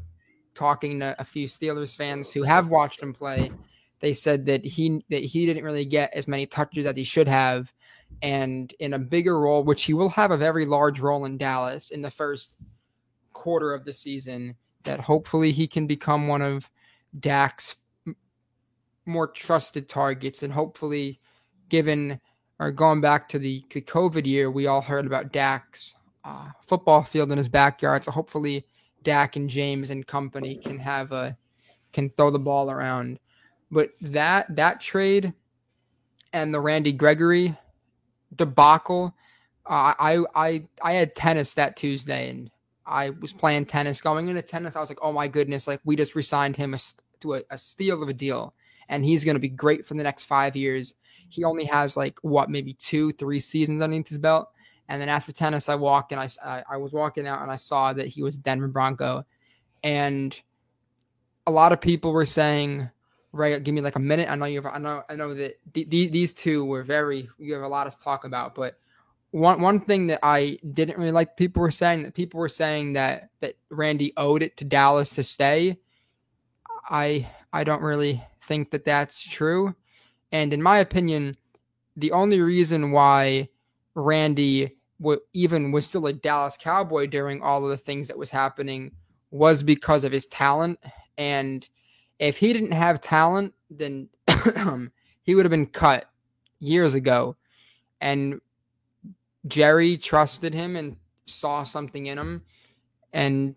[0.54, 3.52] talking to a few Steelers fans who have watched him play,
[4.00, 7.28] they said that he that he didn't really get as many touches as he should
[7.28, 7.74] have,
[8.22, 11.92] and in a bigger role, which he will have a very large role in Dallas
[11.92, 12.56] in the first
[13.34, 14.56] quarter of the season.
[14.84, 16.70] That hopefully he can become one of
[17.20, 17.76] Dak's
[19.06, 21.20] more trusted targets, and hopefully,
[21.70, 22.20] given
[22.60, 27.32] or going back to the COVID year, we all heard about Dak's uh, football field
[27.32, 28.04] in his backyard.
[28.04, 28.66] So hopefully
[29.04, 31.38] Dak and James and company can have a
[31.94, 33.20] can throw the ball around.
[33.72, 35.34] But that that trade
[36.34, 37.56] and the Randy Gregory
[38.36, 39.16] debacle,
[39.66, 42.50] uh, I I I had tennis that Tuesday and
[42.86, 44.02] I was playing tennis.
[44.02, 46.80] Going into tennis, I was like, oh my goodness, like we just resigned him a,
[47.20, 48.54] to a, a steal of a deal,
[48.90, 50.94] and he's going to be great for the next five years.
[51.30, 54.50] He only has like what maybe two, three seasons underneath his belt.
[54.90, 57.92] And then after tennis, I walked and I, I was walking out and I saw
[57.92, 59.26] that he was Denver Bronco.
[59.84, 60.40] And
[61.46, 62.90] a lot of people were saying,
[63.38, 64.30] Ray, give me like a minute.
[64.30, 67.30] I know you have, I know, I know that th- th- these two were very,
[67.38, 68.56] you have a lot to talk about.
[68.56, 68.80] But
[69.32, 72.94] one, one thing that I didn't really like people were saying that people were saying
[72.94, 75.78] that, that Randy owed it to Dallas to stay.
[76.90, 79.76] I, I don't really think that that's true.
[80.32, 81.34] And in my opinion,
[81.96, 83.50] the only reason why
[83.96, 84.78] Randy
[85.34, 88.92] even was still a Dallas Cowboy during all of the things that was happening
[89.32, 90.80] was because of his talent.
[91.18, 91.68] And
[92.20, 94.10] If he didn't have talent, then
[94.56, 94.92] um,
[95.24, 96.10] he would have been cut
[96.60, 97.36] years ago.
[98.02, 98.42] And
[99.48, 102.44] Jerry trusted him and saw something in him,
[103.14, 103.56] and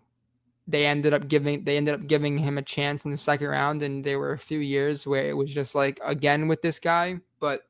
[0.67, 3.81] they ended up giving they ended up giving him a chance in the second round.
[3.83, 7.19] And there were a few years where it was just like again with this guy,
[7.39, 7.61] but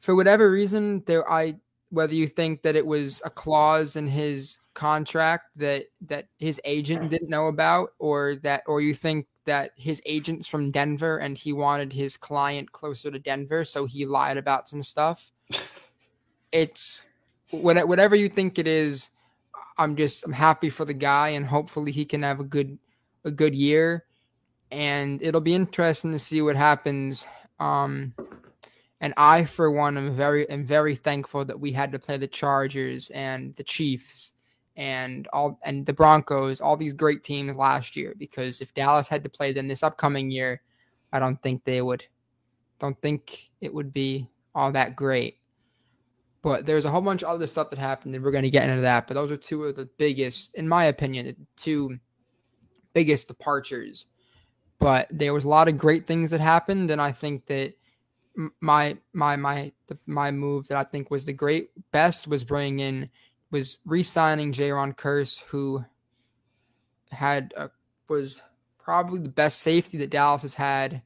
[0.00, 1.56] for whatever reason, there I
[1.90, 7.10] whether you think that it was a clause in his contract that that his agent
[7.10, 11.52] didn't know about or that or you think that his agent's from Denver and he
[11.52, 15.30] wanted his client closer to Denver so he lied about some stuff?
[16.50, 17.02] It's
[17.50, 19.10] whatever you think it is
[19.76, 22.78] I'm just I'm happy for the guy and hopefully he can have a good
[23.26, 24.04] a good year.
[24.70, 27.26] And it'll be interesting to see what happens.
[27.60, 28.14] Um
[29.00, 32.26] and I, for one, am very am very thankful that we had to play the
[32.26, 34.32] Chargers and the Chiefs
[34.78, 38.14] and all and the Broncos, all these great teams last year.
[38.16, 40.62] Because if Dallas had to play them this upcoming year,
[41.12, 42.06] I don't think they would.
[42.78, 45.38] Don't think it would be all that great.
[46.42, 48.68] But there's a whole bunch of other stuff that happened, and we're going to get
[48.68, 49.08] into that.
[49.08, 51.98] But those are two of the biggest, in my opinion, the two
[52.94, 54.06] biggest departures.
[54.78, 57.74] But there was a lot of great things that happened, and I think that
[58.60, 62.78] my my my the, my move that I think was the great best was bringing
[62.78, 63.10] in
[63.50, 65.84] was re-signing Jayron Kearse, who
[67.10, 67.70] had a,
[68.08, 68.42] was
[68.78, 71.02] probably the best safety that Dallas has had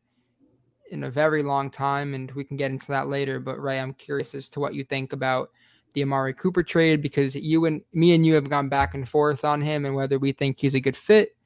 [0.90, 3.40] in a very long time, and we can get into that later.
[3.40, 5.50] But Ray, I'm curious as to what you think about
[5.94, 9.44] the Amari Cooper trade because you and me and you have gone back and forth
[9.44, 11.36] on him and whether we think he's a good fit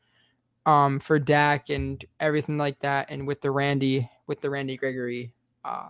[0.66, 5.32] um, for Dak and everything like that, and with the Randy with the Randy Gregory
[5.64, 5.88] uh,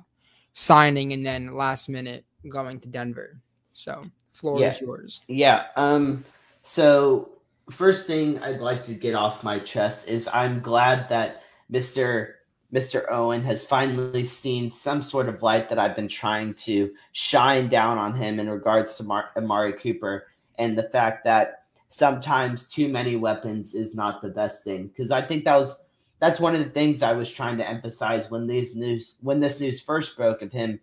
[0.53, 3.41] signing and then last minute going to Denver.
[3.73, 4.05] So
[4.37, 4.69] floor yeah.
[4.69, 5.21] is yours.
[5.29, 5.67] Yeah.
[5.77, 6.25] Um.
[6.63, 7.31] So
[7.71, 12.37] first thing I'd like to get off my chest is I'm glad that Mister
[12.73, 13.05] Mr.
[13.11, 17.97] Owen has finally seen some sort of light that I've been trying to shine down
[17.97, 20.27] on him in regards to Mar- Amari Cooper
[20.59, 24.89] and the fact that sometimes too many weapons is not the best thing.
[24.89, 25.83] Because I think that was
[26.19, 29.61] that's one of the things I was trying to emphasize when these news when this
[29.61, 30.81] news first broke of him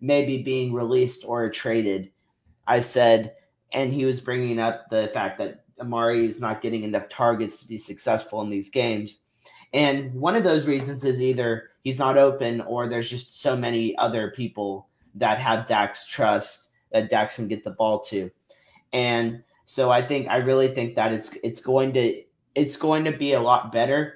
[0.00, 2.10] maybe being released or traded.
[2.70, 3.34] I said,
[3.72, 7.66] and he was bringing up the fact that Amari is not getting enough targets to
[7.66, 9.18] be successful in these games.
[9.72, 13.96] And one of those reasons is either he's not open or there's just so many
[13.96, 18.30] other people that have Dax trust that Dax can get the ball to.
[18.92, 22.22] And so I think I really think that it's it's going to
[22.54, 24.14] it's going to be a lot better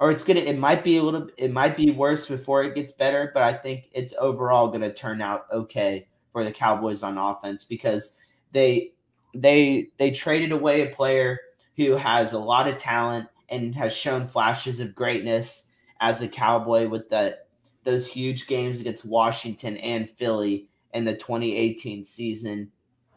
[0.00, 2.90] or it's gonna it might be a little it might be worse before it gets
[2.90, 7.64] better, but I think it's overall gonna turn out okay for the Cowboys on offense
[7.64, 8.16] because
[8.52, 8.92] they
[9.34, 11.38] they they traded away a player
[11.76, 15.68] who has a lot of talent and has shown flashes of greatness
[16.00, 17.38] as a Cowboy with the
[17.84, 22.70] those huge games against Washington and Philly in the 2018 season,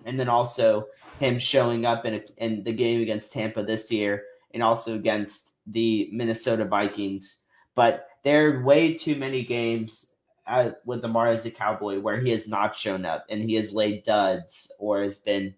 [0.06, 0.88] and then also
[1.19, 4.23] him showing up in a, in the game against Tampa this year,
[4.54, 7.43] and also against the Minnesota Vikings,
[7.75, 10.14] but there are way too many games
[10.47, 13.73] uh, with Amari as a Cowboy where he has not shown up and he has
[13.73, 15.55] laid duds or has been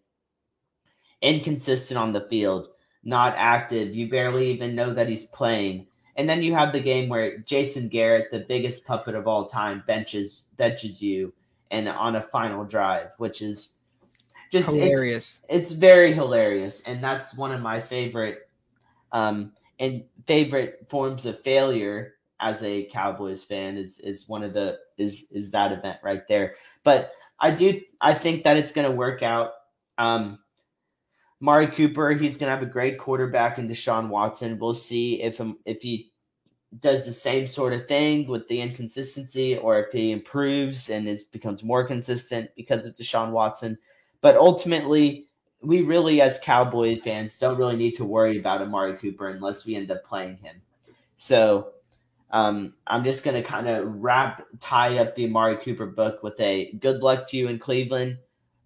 [1.21, 2.69] inconsistent on the field,
[3.04, 3.95] not active.
[3.95, 5.88] You barely even know that he's playing.
[6.15, 9.84] And then you have the game where Jason Garrett, the biggest puppet of all time,
[9.86, 11.34] benches benches you
[11.69, 13.73] and on a final drive, which is
[14.52, 15.41] just hilarious.
[15.50, 18.50] It's, it's very hilarious, and that's one of my favorite
[19.12, 24.78] um, and favorite forms of failure as a Cowboys fan is is one of the
[24.97, 26.56] is is that event right there.
[26.84, 29.52] But I do I think that it's going to work out.
[29.97, 30.39] Um,
[31.39, 34.60] Mari Cooper, he's going to have a great quarterback in Deshaun Watson.
[34.60, 36.12] We'll see if if he
[36.80, 41.23] does the same sort of thing with the inconsistency, or if he improves and is
[41.23, 43.78] becomes more consistent because of Deshaun Watson.
[44.21, 45.28] But ultimately,
[45.62, 49.76] we really, as Cowboy fans, don't really need to worry about Amari Cooper unless we
[49.76, 50.62] end up playing him.
[51.17, 51.73] So
[52.32, 56.40] um, I'm just going to kind of wrap, tie up the Amari Cooper book with
[56.40, 58.17] a good luck to you in Cleveland.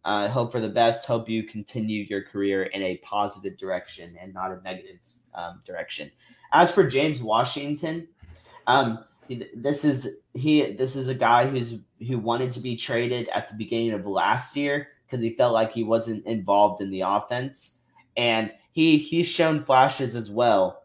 [0.03, 1.05] Uh, hope for the best.
[1.05, 4.99] Hope you continue your career in a positive direction and not a negative
[5.35, 6.11] um, direction.
[6.53, 8.07] As for James Washington,
[8.65, 9.05] um,
[9.55, 10.71] this is he.
[10.73, 14.55] This is a guy who's who wanted to be traded at the beginning of last
[14.55, 17.79] year because he felt like he wasn't involved in the offense.
[18.17, 20.83] And he he's shown flashes as well.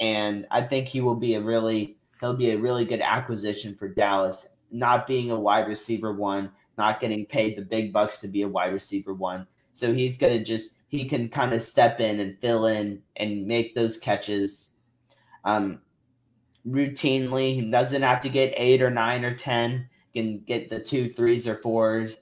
[0.00, 3.88] And I think he will be a really he'll be a really good acquisition for
[3.88, 8.42] Dallas, not being a wide receiver one, not getting paid the big bucks to be
[8.42, 9.46] a wide receiver one.
[9.72, 13.74] So he's gonna just he can kind of step in and fill in and make
[13.74, 14.74] those catches.
[15.44, 15.80] Um,
[16.68, 17.54] routinely.
[17.54, 19.88] He doesn't have to get eight or nine or ten.
[20.12, 22.16] He can get the two threes or fours,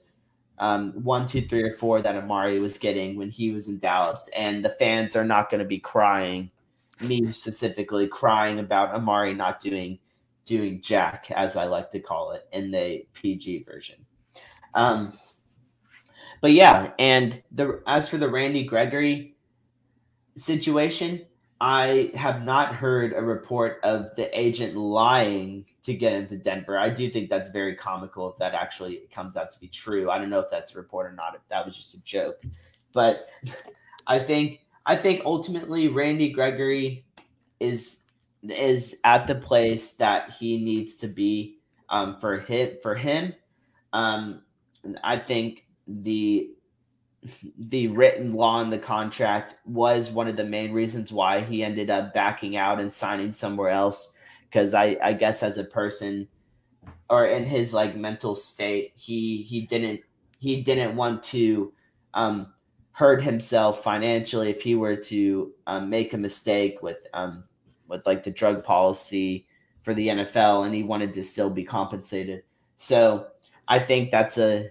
[0.59, 4.29] um, one, two, three, or four that Amari was getting when he was in Dallas,
[4.35, 6.51] and the fans are not going to be crying.
[7.01, 9.99] Me specifically crying about Amari not doing
[10.45, 14.05] doing Jack, as I like to call it in the PG version.
[14.73, 15.17] Um,
[16.41, 19.35] but yeah, and the as for the Randy Gregory
[20.37, 21.25] situation,
[21.61, 26.77] I have not heard a report of the agent lying to get into Denver.
[26.77, 30.11] I do think that's very comical if that actually comes out to be true.
[30.11, 32.41] I don't know if that's a report or not, if that was just a joke.
[32.93, 33.29] But
[34.07, 37.05] I think I think ultimately Randy Gregory
[37.59, 38.03] is
[38.43, 41.57] is at the place that he needs to be
[41.89, 43.33] um, for him for him.
[43.93, 44.41] Um,
[45.03, 46.51] I think the
[47.57, 51.89] the written law in the contract was one of the main reasons why he ended
[51.89, 54.13] up backing out and signing somewhere else.
[54.43, 56.27] Because I, I guess as a person
[57.09, 60.01] or in his like mental state, he he didn't
[60.39, 61.73] he didn't want to
[62.13, 62.53] um,
[62.95, 67.43] hurt himself financially if he were to um, make a mistake with um,
[67.87, 69.45] with like the drug policy
[69.83, 72.43] for the NFL, and he wanted to still be compensated.
[72.77, 73.27] So
[73.67, 74.69] I think that's a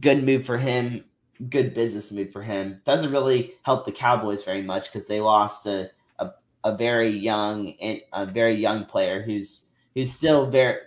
[0.00, 1.04] good move for him
[1.48, 2.80] good business move for him.
[2.84, 6.30] Doesn't really help the Cowboys very much because they lost a, a,
[6.64, 7.72] a very young
[8.12, 10.78] a very young player who's who's still very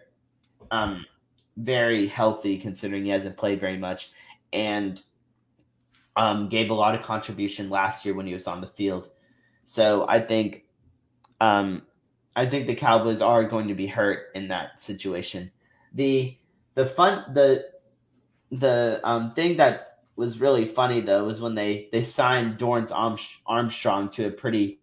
[0.72, 1.06] um
[1.58, 4.12] very healthy considering he hasn't played very much
[4.54, 5.04] and
[6.16, 9.10] um gave a lot of contribution last year when he was on the field.
[9.66, 10.66] So I think
[11.42, 11.84] um
[12.36, 15.52] I think the Cowboys are going to be hurt in that situation.
[15.94, 16.38] The
[16.76, 17.66] the fun the
[18.52, 22.92] the um thing that was really funny though was when they they signed Dorance
[23.46, 24.80] Armstrong to a pretty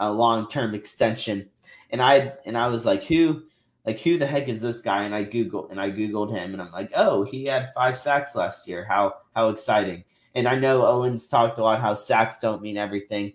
[0.00, 1.48] uh, long term extension,
[1.90, 3.42] and I and I was like, who
[3.84, 5.02] like who the heck is this guy?
[5.02, 8.34] And I googled and I googled him, and I'm like, oh, he had five sacks
[8.36, 8.84] last year.
[8.84, 10.04] How how exciting!
[10.38, 13.32] And I know Owens talked a lot how sacks don't mean everything,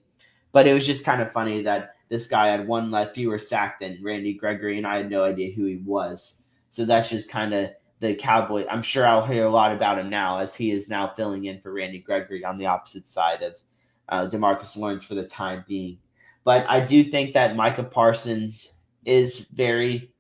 [0.54, 3.82] but it was just kind of funny that this guy had one less fewer sack
[3.82, 6.41] than Randy Gregory, and I had no idea who he was.
[6.70, 8.66] So that's just kind of the Cowboy.
[8.70, 11.60] I'm sure I'll hear a lot about him now as he is now filling in
[11.60, 13.60] for Randy Gregory on the opposite side of
[14.08, 15.97] uh, Demarcus Lawrence for the time being.
[16.45, 20.14] But I do think that Micah Parsons is very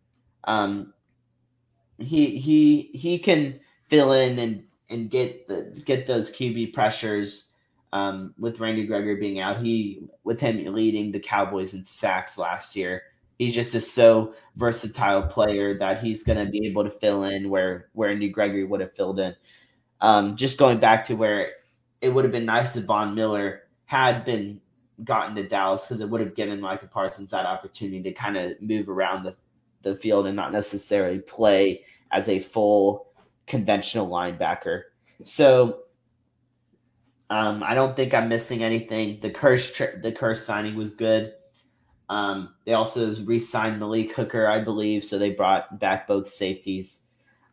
[0.43, 0.93] um,
[1.97, 7.49] he he he can fill in and and get the get those QB pressures
[7.91, 9.61] um, with Randy Gregory being out.
[9.61, 13.03] He with him leading the Cowboys in sacks last year
[13.37, 17.49] he's just a so versatile player that he's going to be able to fill in
[17.49, 19.35] where where New Gregory would have filled in.
[20.01, 21.51] Um, just going back to where
[22.01, 24.59] it would have been nice if Von Miller had been
[25.03, 28.61] gotten to Dallas because it would have given Micah Parsons that opportunity to kind of
[28.61, 29.35] move around the,
[29.81, 33.07] the field and not necessarily play as a full
[33.47, 34.83] conventional linebacker.
[35.23, 35.83] So
[37.29, 39.19] um, I don't think I'm missing anything.
[39.21, 41.33] The Kearse the Kearse signing was good.
[42.09, 47.03] Um, they also re-signed Malik Hooker, I believe, so they brought back both safeties.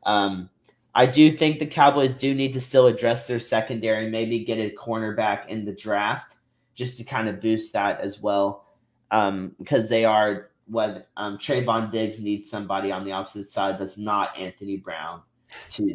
[0.04, 0.50] Um,
[0.94, 4.74] I do think the Cowboys do need to still address their secondary, maybe get a
[4.74, 6.36] cornerback in the draft
[6.74, 8.66] just to kind of boost that as well,
[9.12, 13.98] um, because they are what um, Trevon Diggs needs somebody on the opposite side that's
[13.98, 15.20] not Anthony Brown,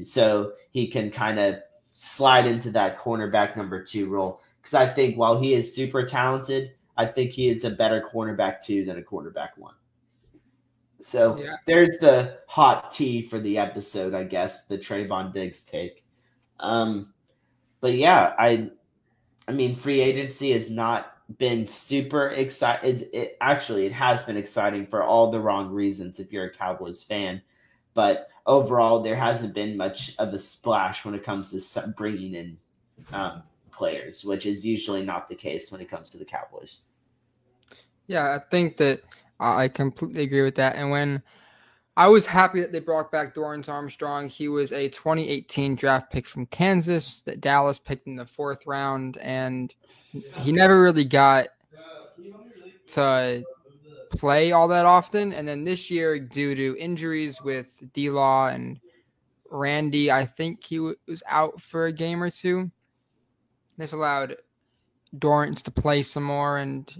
[0.01, 1.55] so he can kind of
[1.93, 4.41] slide into that cornerback number two role.
[4.61, 8.61] Because I think while he is super talented, I think he is a better cornerback
[8.63, 9.75] two than a quarterback one.
[10.99, 11.55] So yeah.
[11.67, 16.03] there's the hot tea for the episode, I guess, the Trevon Diggs take.
[16.59, 17.13] Um,
[17.81, 18.71] but yeah, I,
[19.47, 22.29] I mean, free agency has not been super.
[22.29, 22.53] It,
[23.13, 27.03] it, actually, it has been exciting for all the wrong reasons if you're a Cowboys
[27.03, 27.41] fan.
[27.93, 32.57] But overall, there hasn't been much of a splash when it comes to bringing in
[33.13, 36.85] um, players, which is usually not the case when it comes to the Cowboys.
[38.07, 39.01] Yeah, I think that
[39.39, 40.75] I completely agree with that.
[40.75, 41.21] And when
[41.97, 46.27] I was happy that they brought back Dorance Armstrong, he was a 2018 draft pick
[46.27, 49.73] from Kansas that Dallas picked in the fourth round, and
[50.11, 51.47] he never really got
[52.87, 53.43] to
[54.15, 55.33] play all that often.
[55.33, 58.79] And then this year, due to injuries with D Law and
[59.49, 62.71] Randy, I think he was out for a game or two.
[63.77, 64.37] This allowed
[65.17, 66.91] Dorance to play some more, and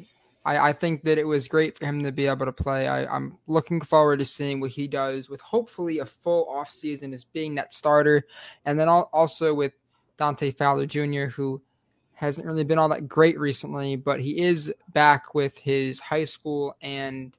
[0.45, 2.87] I, I think that it was great for him to be able to play.
[2.87, 7.23] I, I'm looking forward to seeing what he does with hopefully a full offseason as
[7.23, 8.23] being that starter,
[8.65, 9.73] and then also with
[10.17, 11.61] Dante Fowler Jr., who
[12.15, 16.75] hasn't really been all that great recently, but he is back with his high school
[16.81, 17.37] and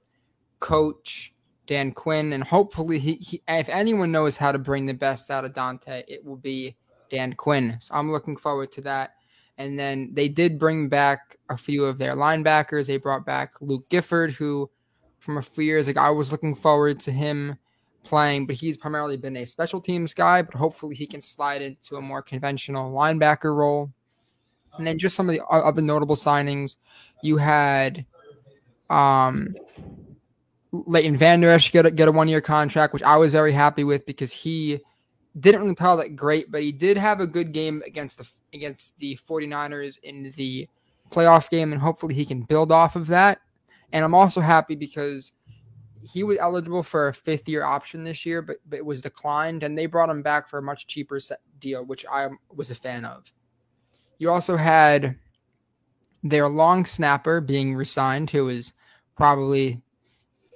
[0.61, 1.33] coach
[1.67, 5.45] Dan Quinn, and hopefully he, he if anyone knows how to bring the best out
[5.45, 6.77] of Dante, it will be
[7.11, 7.77] Dan Quinn.
[7.81, 9.15] So I'm looking forward to that.
[9.59, 12.87] And then they did bring back a few of their linebackers.
[12.87, 14.71] They brought back Luke Gifford, who
[15.19, 17.57] from a few years ago I was looking forward to him
[18.05, 20.43] playing, but he's primarily been a special teams guy.
[20.43, 23.91] But hopefully he can slide into a more conventional linebacker role.
[24.79, 26.77] And then just some of the other notable signings,
[27.23, 28.05] you had
[28.91, 29.55] um,
[30.73, 33.85] Leighton Vander Esch get a, get a one year contract, which I was very happy
[33.85, 34.81] with because he
[35.39, 38.99] didn't really play that great, but he did have a good game against the against
[38.99, 40.69] the 49ers in the
[41.11, 43.41] playoff game, and hopefully he can build off of that.
[43.93, 45.33] And I'm also happy because
[46.03, 49.63] he was eligible for a fifth year option this year, but, but it was declined,
[49.63, 51.21] and they brought him back for a much cheaper
[51.59, 53.33] deal, which I was a fan of.
[54.19, 55.17] You also had
[56.23, 58.73] their long snapper being resigned, who is
[59.17, 59.81] probably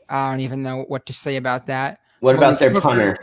[0.08, 2.00] I don't even know what to say about that.
[2.20, 3.18] What about their punter?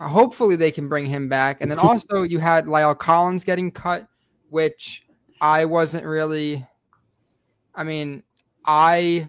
[0.00, 1.60] hopefully they can bring him back.
[1.60, 4.06] And then also you had La'el Collins getting cut,
[4.50, 5.06] which
[5.40, 6.66] I wasn't really.
[7.74, 8.22] I mean,
[8.64, 9.28] I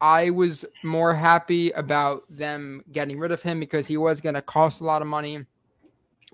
[0.00, 4.42] I was more happy about them getting rid of him because he was going to
[4.42, 5.44] cost a lot of money.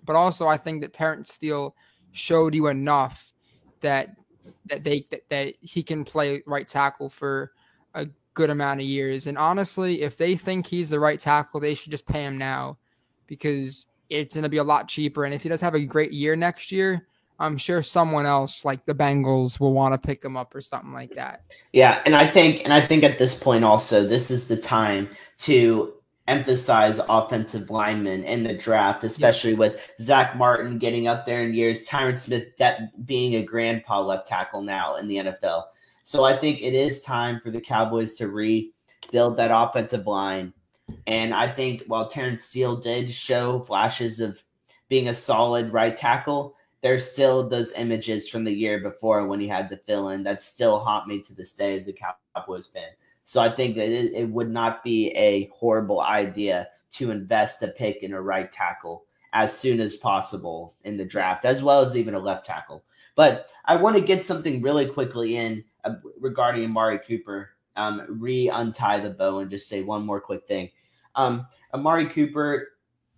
[0.05, 1.75] But also, I think that Terence Steele
[2.17, 3.33] showed you enough
[3.81, 4.17] that
[4.67, 7.53] that they that, that he can play right tackle for
[7.95, 9.27] a good amount of years.
[9.27, 12.79] And honestly, if they think he's the right tackle, they should just pay him now
[13.27, 15.25] because it's going to be a lot cheaper.
[15.25, 17.07] And if he does have a great year next year,
[17.39, 20.93] I'm sure someone else like the Bengals will want to pick him up or something
[20.93, 21.43] like that.
[21.73, 25.09] Yeah, and I think and I think at this point also this is the time
[25.41, 25.93] to
[26.29, 29.59] emphasize offensive linemen in the draft, especially yeah.
[29.59, 34.27] with Zack Martin getting up there in years, Tyron Smith that being a grandpa left
[34.27, 35.65] tackle now in the NFL.
[36.03, 40.53] So I think it is time for the Cowboys to rebuild that offensive line
[41.07, 44.43] and I think while Terence Steele did show flashes of
[44.89, 49.49] being a solid right tackle, there's still those images from the year before when he
[49.49, 52.91] had to fill in that still haunt me to this day as a Cowboys fan.
[53.27, 57.69] So I think that it, it would not be a horrible idea to invest a
[57.69, 61.97] pick in a right tackle as soon as possible in the draft, as well as
[61.97, 62.85] even a left tackle.
[63.17, 68.49] But I want to get something really quickly in uh, regarding Amari Cooper um, re
[68.49, 70.71] untie the bow and just say one more quick thing.
[71.17, 72.69] Um, Amari Cooper,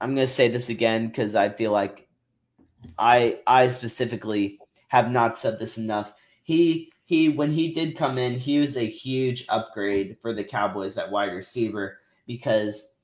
[0.00, 2.08] I'm going to say this again because I feel like
[2.98, 6.14] I I specifically have not said this enough.
[6.42, 10.98] He he when he did come in, he was a huge upgrade for the Cowboys
[10.98, 12.96] at wide receiver because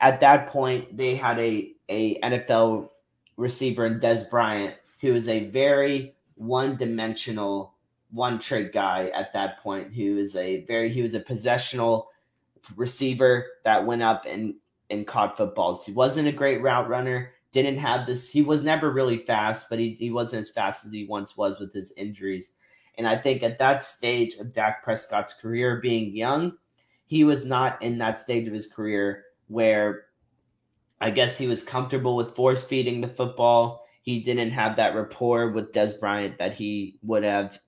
[0.00, 2.88] at that point they had a a NFL
[3.36, 7.74] receiver in Dez Bryant who was a very one dimensional
[8.10, 12.08] one trick guy at that point who is a very he was a possessional
[12.74, 14.54] receiver that went up and
[14.88, 15.84] and caught footballs.
[15.84, 17.32] He wasn't a great route runner.
[17.52, 18.30] Didn't have this.
[18.30, 21.58] He was never really fast, but he, he wasn't as fast as he once was
[21.58, 22.52] with his injuries.
[22.98, 26.52] And I think at that stage of Dak Prescott's career, being young,
[27.06, 30.04] he was not in that stage of his career where
[31.00, 33.84] I guess he was comfortable with force feeding the football.
[34.02, 37.58] He didn't have that rapport with Dez Bryant that he would have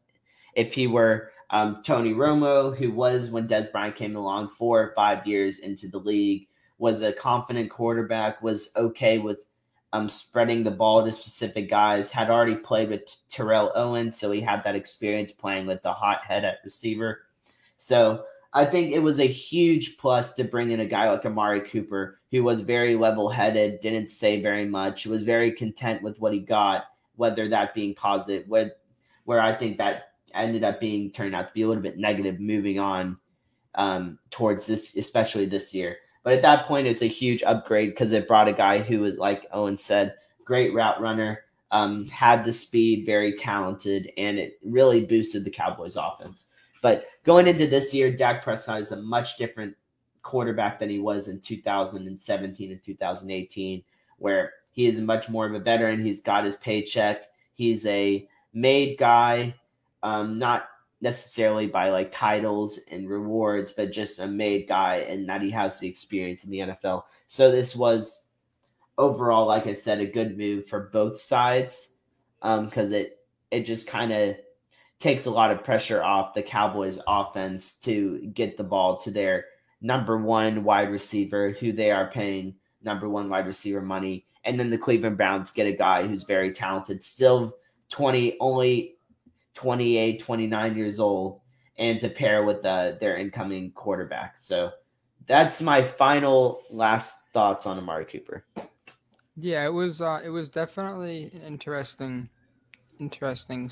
[0.55, 4.93] if he were um, Tony Romo, who was when Dez Bryant came along four or
[4.95, 6.49] five years into the league,
[6.79, 9.47] was a confident quarterback, was okay with
[9.95, 14.41] um, spreading the ball to specific guys, had already played with Terrell Owens, so he
[14.41, 17.21] had that experience playing with the hot head at receiver.
[17.77, 21.61] So I think it was a huge plus to bring in a guy like Amari
[21.61, 26.33] Cooper, who was very level headed, didn't say very much, was very content with what
[26.33, 28.73] he got, whether that being positive, where,
[29.27, 32.41] where I think that ended up being turned out to be a little bit negative
[32.41, 33.17] moving on
[33.77, 35.99] um, towards this, especially this year.
[36.25, 39.17] But at that point, it's a huge upgrade because it brought a guy who was,
[39.17, 40.15] like Owen said,
[40.45, 45.97] great route runner, um, had the speed, very talented, and it really boosted the Cowboys'
[45.97, 46.47] offense.
[46.83, 49.77] But going into this year, Dak Prescott is a much different
[50.23, 53.85] quarterback than he was in 2017 and 2018,
[54.19, 56.03] where he is much more of a veteran.
[56.03, 57.25] He's got his paycheck.
[57.55, 59.55] He's a made guy
[60.03, 60.69] um, not
[61.05, 65.79] necessarily by like titles and rewards, but just a made guy and that he has
[65.79, 67.03] the experience in the NFL.
[67.27, 68.25] So this was
[68.97, 71.97] overall, like I said, a good move for both sides
[72.41, 74.37] because um, it it just kind of
[74.99, 79.45] takes a lot of pressure off the Cowboys offense to get the ball to their
[79.83, 84.25] number one wide receiver who they are paying number one wide receiver money.
[84.45, 87.59] And then the Cleveland Browns get a guy who's very talented, still
[87.91, 88.97] 20, only
[89.55, 91.41] 28, 29 years old,
[91.79, 94.37] and to pair with uh, their incoming quarterback.
[94.37, 94.71] So
[95.27, 98.45] that's my final last thoughts on Amari Cooper.
[99.37, 102.29] Yeah, it was uh, it was definitely interesting,
[103.01, 103.71] interesting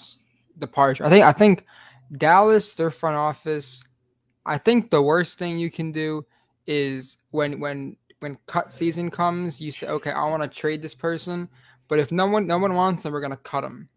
[0.58, 1.04] departure.
[1.04, 1.66] I think I think
[2.16, 3.84] Dallas, their front office,
[4.44, 6.26] I think the worst thing you can do
[6.66, 10.94] is when when when cut season comes, you say, okay, I want to trade this
[10.94, 11.48] person,
[11.88, 13.88] but if no one no one wants them, we're gonna cut them.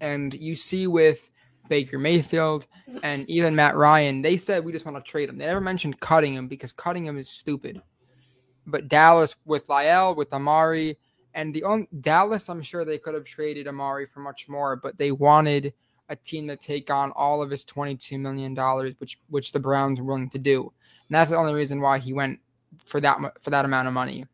[0.00, 1.30] And you see with
[1.68, 2.66] Baker Mayfield
[3.02, 5.38] and even Matt Ryan, they said we just want to trade him.
[5.38, 7.80] They never mentioned cutting him because cutting him is stupid.
[8.66, 10.98] But Dallas with La'el, with Amari,
[11.34, 14.98] and the only Dallas, I'm sure they could have traded Amari for much more, but
[14.98, 15.72] they wanted
[16.08, 20.00] a team to take on all of his 22 million dollars, which which the Browns
[20.00, 20.62] were willing to do.
[20.62, 22.40] And that's the only reason why he went
[22.84, 24.26] for that for that amount of money.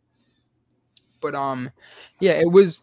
[1.20, 1.70] But um,
[2.20, 2.80] yeah, it was.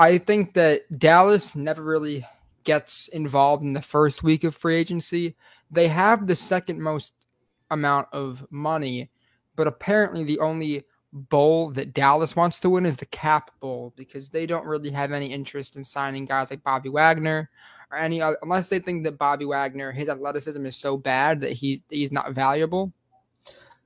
[0.00, 2.24] I think that Dallas never really
[2.64, 5.36] gets involved in the first week of free agency.
[5.70, 7.12] They have the second most
[7.70, 9.10] amount of money,
[9.56, 14.30] but apparently the only bowl that Dallas wants to win is the Cap Bowl because
[14.30, 17.50] they don't really have any interest in signing guys like Bobby Wagner
[17.90, 21.52] or any other, unless they think that Bobby Wagner, his athleticism is so bad that
[21.52, 22.90] he he's not valuable.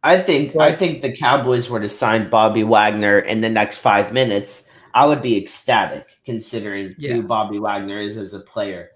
[0.05, 3.79] I think but, I think the Cowboys were to sign Bobby Wagner in the next
[3.79, 4.71] five minutes.
[4.95, 7.15] I would be ecstatic considering yeah.
[7.15, 8.91] who Bobby Wagner is as a player,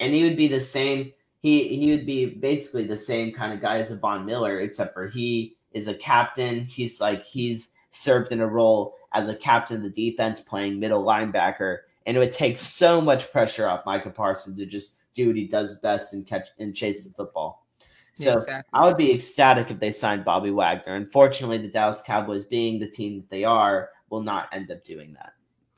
[0.00, 1.12] and he would be the same.
[1.40, 4.94] He he would be basically the same kind of guy as a Von Miller, except
[4.94, 6.64] for he is a captain.
[6.64, 11.04] He's like he's served in a role as a captain of the defense, playing middle
[11.04, 15.36] linebacker, and it would take so much pressure off Micah Parsons to just do what
[15.36, 17.66] he does best and catch and chase the football.
[18.14, 18.70] So yeah, exactly.
[18.72, 20.94] I would be ecstatic if they signed Bobby Wagner.
[20.96, 25.14] Unfortunately, the Dallas Cowboys, being the team that they are, will not end up doing
[25.14, 25.32] that.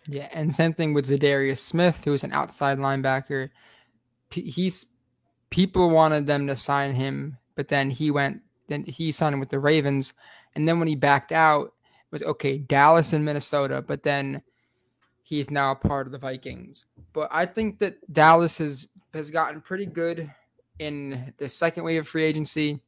[0.06, 3.50] Yeah, and same thing with Za'Darius Smith, who is an outside linebacker.
[4.30, 4.86] He's
[5.50, 8.40] people wanted them to sign him, but then he went.
[8.68, 10.12] Then he signed with the Ravens,
[10.54, 14.42] and then when he backed out, it was okay Dallas and Minnesota, but then
[15.22, 16.86] he's now a part of the Vikings.
[17.12, 20.30] But I think that Dallas has has gotten pretty good
[20.78, 22.80] in the second wave of free agency.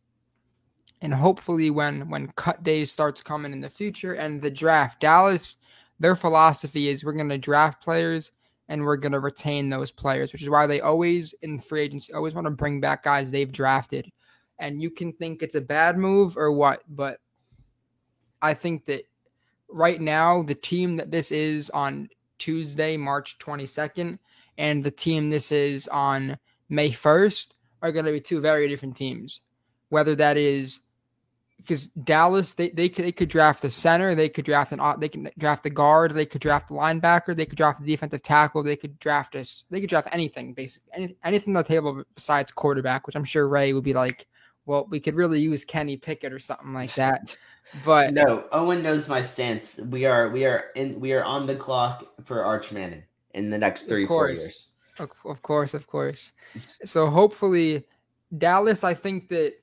[1.03, 5.57] And hopefully when when cut days starts coming in the future and the draft, Dallas,
[5.99, 8.33] their philosophy is we're gonna draft players
[8.69, 12.35] and we're gonna retain those players, which is why they always in free agency always
[12.35, 14.11] want to bring back guys they've drafted.
[14.59, 17.21] And you can think it's a bad move or what, but
[18.43, 19.03] I think that
[19.69, 24.19] right now the team that this is on Tuesday, March 22nd,
[24.59, 26.39] and the team this is on
[26.69, 29.41] May 1st are going to be two very different teams.
[29.89, 30.81] Whether that is
[31.67, 35.09] because Dallas, they, they could they could draft the center, they could draft an they
[35.09, 38.63] can draft the guard, they could draft the linebacker, they could draft the defensive tackle,
[38.63, 42.53] they could draft us, they could draft anything basically, any, anything on the table besides
[42.53, 44.27] quarterback, which I'm sure Ray would be like,
[44.65, 47.37] well, we could really use Kenny Pickett or something like that.
[47.85, 49.81] But no, Owen knows my stance.
[49.81, 53.03] We are we are in we are on the clock for Arch Manning
[53.35, 54.71] in the next three four years.
[55.01, 56.31] Of course, of course.
[56.85, 57.85] So hopefully,
[58.39, 58.85] Dallas.
[58.85, 59.55] I think that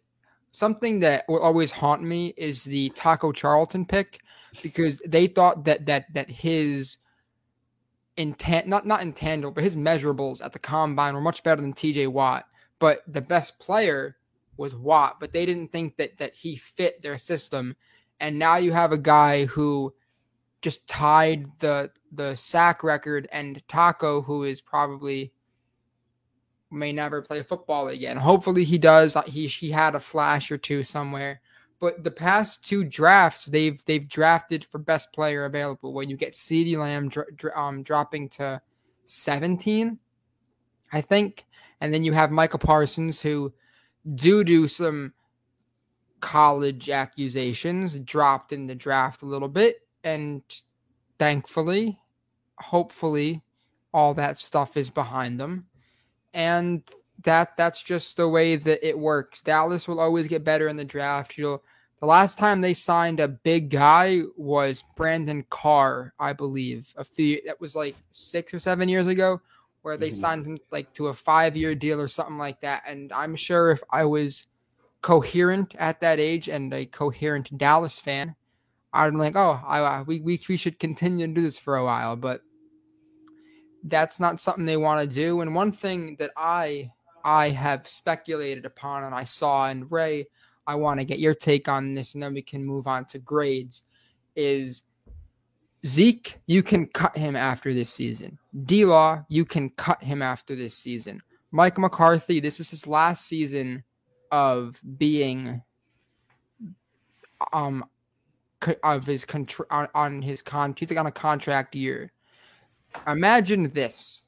[0.54, 4.22] something that will always haunt me is the Taco Charlton pick
[4.62, 6.98] because they thought that that that his
[8.16, 12.08] intent not not intangible but his measurables at the combine were much better than TJ
[12.08, 12.46] Watt.
[12.80, 14.16] But the best player
[14.56, 17.76] was Watt, but they didn't think that that he fit their system.
[18.20, 19.94] And now you have a guy who
[20.62, 25.34] just tied the the sack record and Taco, who is probably
[26.74, 28.18] may never play football again.
[28.18, 29.16] Hopefully he does.
[29.26, 31.42] He he had a flash or two somewhere.
[31.80, 35.94] But the past two drafts, they've they've drafted for best player available.
[35.94, 37.12] When you get CeeDee Lamb
[37.56, 38.62] um, dropping to
[39.06, 40.00] 17,
[40.92, 41.46] I think,
[41.82, 43.54] and then you have Micah Parsons, who,
[44.16, 45.14] due to some
[46.22, 50.42] college accusations, dropped in the draft a little bit and
[51.20, 52.00] thankfully,
[52.60, 53.42] hopefully,
[53.94, 55.68] all that stuff is behind them.
[56.34, 56.84] And
[57.24, 59.42] that that's just the way that it works.
[59.42, 61.38] Dallas will always get better in the draft.
[61.38, 61.64] You'll
[62.00, 66.94] the last time they signed a big guy was Brandon Carr, I believe.
[66.98, 69.40] A few that was like six or seven years ago,
[69.84, 70.16] where they mm-hmm.
[70.16, 72.84] signed him like to a five year deal or something like that.
[72.86, 74.48] And I'm sure if I was
[75.02, 78.36] coherent at that age and a coherent Dallas fan,
[78.92, 82.16] I'm like, oh, I, we, we we should continue to do this for a while,
[82.16, 82.42] but
[83.84, 85.42] that's not something they want to do.
[85.42, 86.92] And one thing that I
[87.24, 90.28] I have speculated upon and I saw and Ray,
[90.68, 93.20] I want to get your take on this, and then we can move on to
[93.20, 93.84] grades.
[94.36, 94.84] Is
[95.86, 98.40] Zeke, you can cut him after this season.
[98.66, 101.22] D Law, you can cut him after this season.
[101.52, 103.84] Mike McCarthy, this is his last season
[104.32, 105.62] of being
[107.52, 107.86] um
[108.84, 112.12] of his contra- on, on his con he's like on a contract year.
[113.08, 114.24] Imagine this.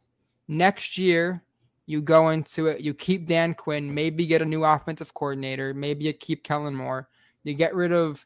[0.48, 1.42] Next year,
[1.86, 6.06] you go into it, you keep Dan Quinn, maybe get a new offensive coordinator, maybe
[6.06, 7.08] you keep Kellen Moore,
[7.44, 8.26] you get rid of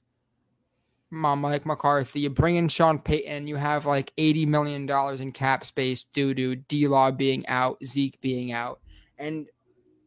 [1.11, 4.89] Mike McCarthy, you bring in Sean Payton, you have like $80 million
[5.21, 8.79] in cap space due to D Law being out, Zeke being out.
[9.17, 9.47] And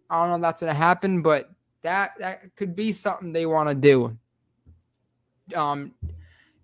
[0.08, 1.50] I don't know if that's to happen, but
[1.82, 4.16] that, that could be something they want to do.
[5.54, 5.92] Um,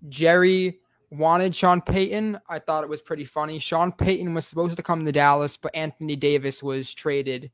[0.09, 0.79] Jerry
[1.11, 2.39] wanted Sean Payton.
[2.49, 3.59] I thought it was pretty funny.
[3.59, 7.51] Sean Payton was supposed to come to Dallas, but Anthony Davis was traded,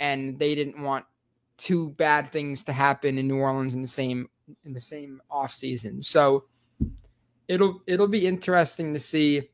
[0.00, 1.04] and they didn't want
[1.56, 4.28] two bad things to happen in New Orleans in the same
[4.64, 6.04] in the same offseason.
[6.04, 6.44] So
[7.48, 9.48] it'll it'll be interesting to see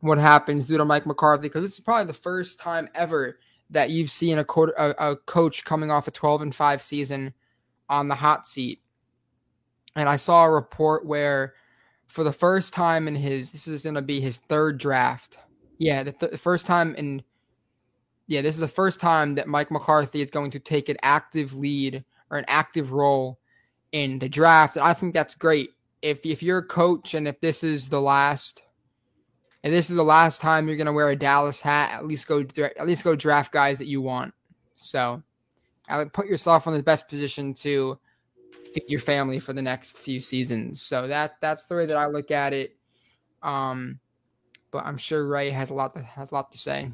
[0.00, 3.38] what happens due to Mike McCarthy because this is probably the first time ever
[3.70, 7.34] that you've seen a, quarter, a, a coach coming off a 12 and 5 season
[7.88, 8.80] on the hot seat.
[9.96, 11.54] And I saw a report where
[12.08, 15.38] for the first time in his this is going to be his third draft.
[15.78, 17.22] Yeah, the, th- first time in
[18.26, 21.56] yeah, this is the first time that Mike McCarthy is going to take an active
[21.56, 23.38] lead or an active role
[23.92, 24.76] in the draft.
[24.76, 25.70] And I think that's great.
[26.02, 28.62] If if you're a coach and if this is the last
[29.64, 32.26] and this is the last time you're going to wear a Dallas hat, at least
[32.26, 34.32] go at least go draft guys that you want.
[34.76, 35.22] So,
[35.88, 37.98] I would put yourself in the best position to
[38.72, 40.82] feed your family for the next few seasons.
[40.82, 42.76] So that that's the way that I look at it.
[43.42, 43.98] Um,
[44.70, 46.90] but I'm sure Ray has a lot to, has a lot to say.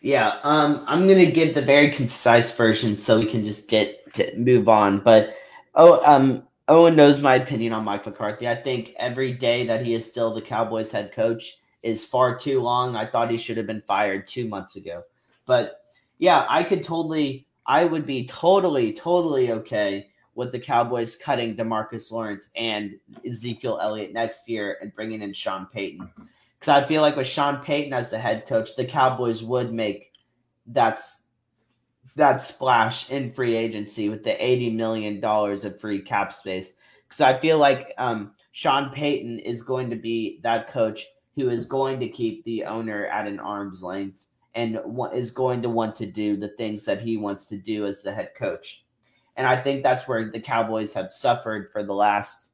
[0.00, 4.36] Yeah, um, I'm gonna give the very concise version so we can just get to
[4.36, 5.00] move on.
[5.00, 5.36] But
[5.74, 8.48] oh, um, Owen knows my opinion on Mike McCarthy.
[8.48, 12.60] I think every day that he is still the Cowboys head coach is far too
[12.60, 12.96] long.
[12.96, 15.02] I thought he should have been fired two months ago.
[15.46, 15.80] But
[16.18, 22.10] yeah, I could totally, I would be totally, totally okay with the Cowboys cutting Demarcus
[22.10, 26.10] Lawrence and Ezekiel Elliott next year and bringing in Sean Payton.
[26.58, 30.12] Because I feel like with Sean Payton as the head coach, the Cowboys would make
[30.66, 31.26] that's
[32.14, 36.76] that splash in free agency with the eighty million dollars of free cap space.
[37.08, 41.06] Because I feel like um, Sean Payton is going to be that coach
[41.36, 44.78] who is going to keep the owner at an arm's length and
[45.14, 48.12] is going to want to do the things that he wants to do as the
[48.12, 48.81] head coach.
[49.36, 52.48] And I think that's where the Cowboys have suffered for the last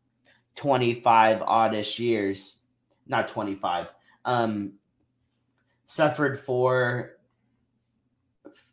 [0.56, 2.60] 25 oddish years.
[3.06, 3.86] Not 25,
[4.26, 4.74] um,
[5.86, 7.16] suffered for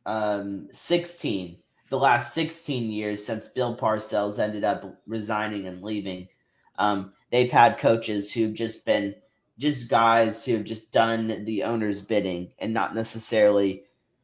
[0.05, 1.57] um, 16,
[1.89, 6.27] the last 16 years since Bill Parcells ended up resigning and leaving.
[6.77, 9.15] Um, they've had coaches who've just been
[9.57, 13.83] just guys who've just done the owner's bidding and not necessarily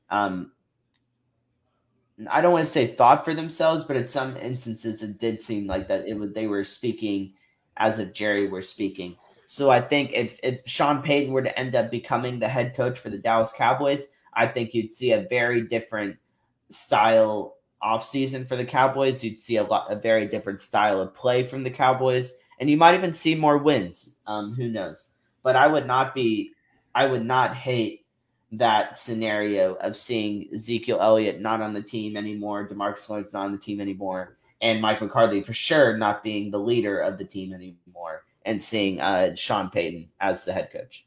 [0.10, 0.52] um,
[2.30, 5.68] I don't want to say thought for themselves, but in some instances it did seem
[5.68, 7.34] like that it was they were speaking
[7.78, 9.18] as if Jerry were speaking.
[9.48, 12.98] So I think if, if Sean Payton were to end up becoming the head coach
[12.98, 16.18] for the Dallas Cowboys, I think you'd see a very different
[16.70, 19.24] style offseason for the Cowboys.
[19.24, 22.34] You'd see a lot a very different style of play from the Cowboys.
[22.60, 24.16] And you might even see more wins.
[24.28, 25.10] Um, who knows?
[25.44, 26.52] But I would not be
[26.94, 28.01] I would not hate
[28.52, 33.52] that scenario of seeing Ezekiel Elliott not on the team anymore, Demarcus Lawrence not on
[33.52, 37.54] the team anymore, and Mike McCarthy for sure not being the leader of the team
[37.54, 41.06] anymore and seeing uh, Sean Payton as the head coach.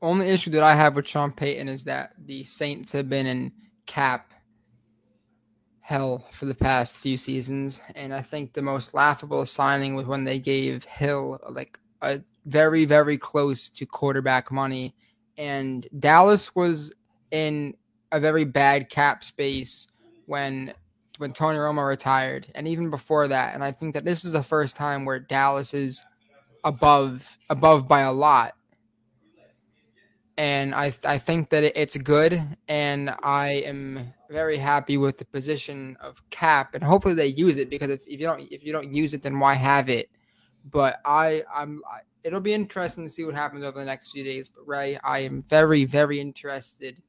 [0.00, 3.52] Only issue that I have with Sean Payton is that the Saints have been in
[3.86, 4.32] cap
[5.80, 10.24] hell for the past few seasons, and I think the most laughable signing was when
[10.24, 14.94] they gave Hill like a very very close to quarterback money,
[15.38, 16.92] and Dallas was
[17.30, 17.74] in
[18.12, 19.86] a very bad cap space
[20.26, 20.74] when
[21.18, 23.54] when Tony Romo retired, and even before that.
[23.54, 26.04] And I think that this is the first time where Dallas is
[26.64, 28.54] above above by a lot.
[30.36, 35.96] And I I think that it's good, and I am very happy with the position
[36.00, 38.92] of cap, and hopefully they use it because if, if you don't if you don't
[38.92, 40.10] use it, then why have it?
[40.70, 44.24] But I I'm I, it'll be interesting to see what happens over the next few
[44.24, 44.48] days.
[44.48, 47.02] But Ray, I am very very interested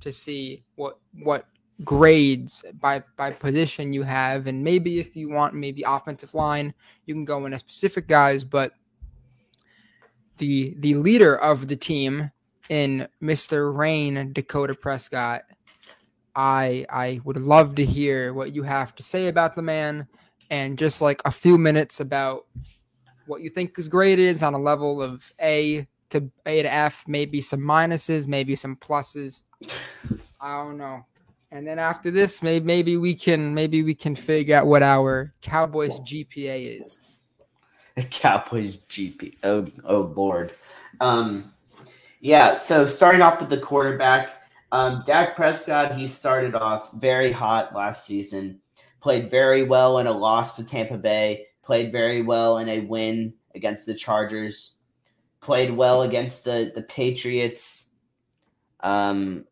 [0.00, 1.46] to see what what
[1.84, 6.72] grades by by position you have and maybe if you want maybe offensive line
[7.06, 8.74] you can go in a specific guys but
[10.38, 12.30] the the leader of the team
[12.68, 13.76] in Mr.
[13.76, 15.42] Rayne Dakota Prescott.
[16.34, 20.08] I I would love to hear what you have to say about the man
[20.50, 22.46] and just like a few minutes about
[23.26, 27.04] what you think his grade is on a level of A to A to F,
[27.06, 29.42] maybe some minuses, maybe some pluses.
[30.40, 31.04] I don't know.
[31.50, 35.34] And then after this, maybe maybe we can maybe we can figure out what our
[35.42, 37.00] Cowboys GPA is.
[38.10, 39.34] Cowboys GPA.
[39.42, 40.52] Oh oh lord.
[41.00, 41.52] Um,
[42.20, 42.54] yeah.
[42.54, 44.30] So starting off with the quarterback,
[44.72, 45.94] um, Dak Prescott.
[45.94, 48.60] He started off very hot last season.
[49.00, 51.48] Played very well in a loss to Tampa Bay.
[51.62, 54.76] Played very well in a win against the Chargers.
[55.40, 57.90] Played well against the the Patriots.
[58.80, 59.44] Um,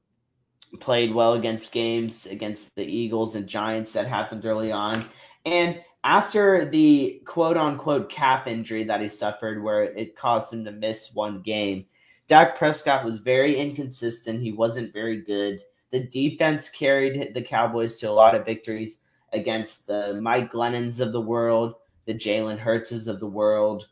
[0.79, 5.05] played well against games against the Eagles and Giants that happened early on.
[5.45, 10.73] And after the quote unquote cap injury that he suffered, where it caused him to
[10.73, 11.87] miss one game,
[12.27, 14.41] Dak Prescott was very inconsistent.
[14.41, 15.61] He wasn't very good.
[15.91, 18.99] The defense carried the Cowboys to a lot of victories
[19.33, 21.75] against the Mike Glennons of the world,
[22.11, 23.87] the Jalen Hurtses of the world,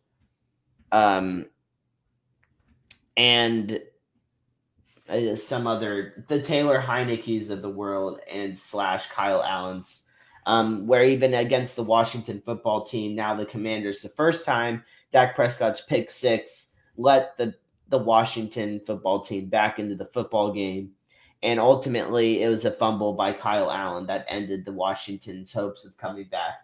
[0.90, 1.46] um,
[3.16, 3.80] and
[5.08, 10.04] uh, some other the Taylor Heinicke's of the world and slash Kyle Allen's.
[10.46, 15.36] Um, where even against the Washington football team, now the Commanders, the first time Dak
[15.36, 17.54] Prescott's pick six let the
[17.88, 20.90] the Washington football team back into the football game.
[21.44, 25.96] And ultimately, it was a fumble by Kyle Allen that ended the Washington's hopes of
[25.96, 26.54] coming back.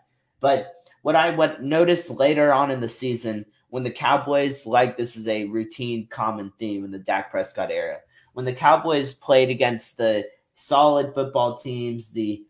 [0.41, 5.17] But what I what noticed later on in the season, when the Cowboys, like this
[5.17, 7.99] is a routine common theme in the Dak Prescott era,
[8.33, 10.25] when the Cowboys played against the
[10.55, 12.43] solid football teams, the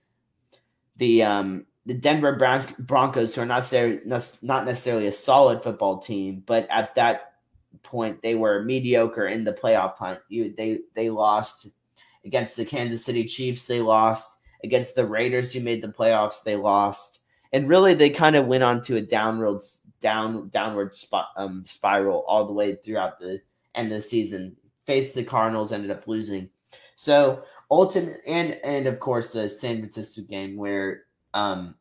[0.98, 3.68] the um, the Denver Bron- Broncos, who are not
[4.42, 7.32] not necessarily a solid football team, but at that
[7.82, 10.20] point they were mediocre in the playoff hunt.
[10.28, 11.66] You they they lost
[12.24, 13.66] against the Kansas City Chiefs.
[13.66, 16.44] They lost against the Raiders, who made the playoffs.
[16.44, 17.18] They lost,
[17.54, 19.62] and really they kind of went on to a downward
[20.00, 20.92] down downward
[21.36, 23.40] um, spiral all the way throughout the
[23.74, 24.54] end of the season
[24.86, 26.50] faced the Cardinals, ended up losing.
[26.96, 31.76] So ultimate and and of course the San Francisco game where um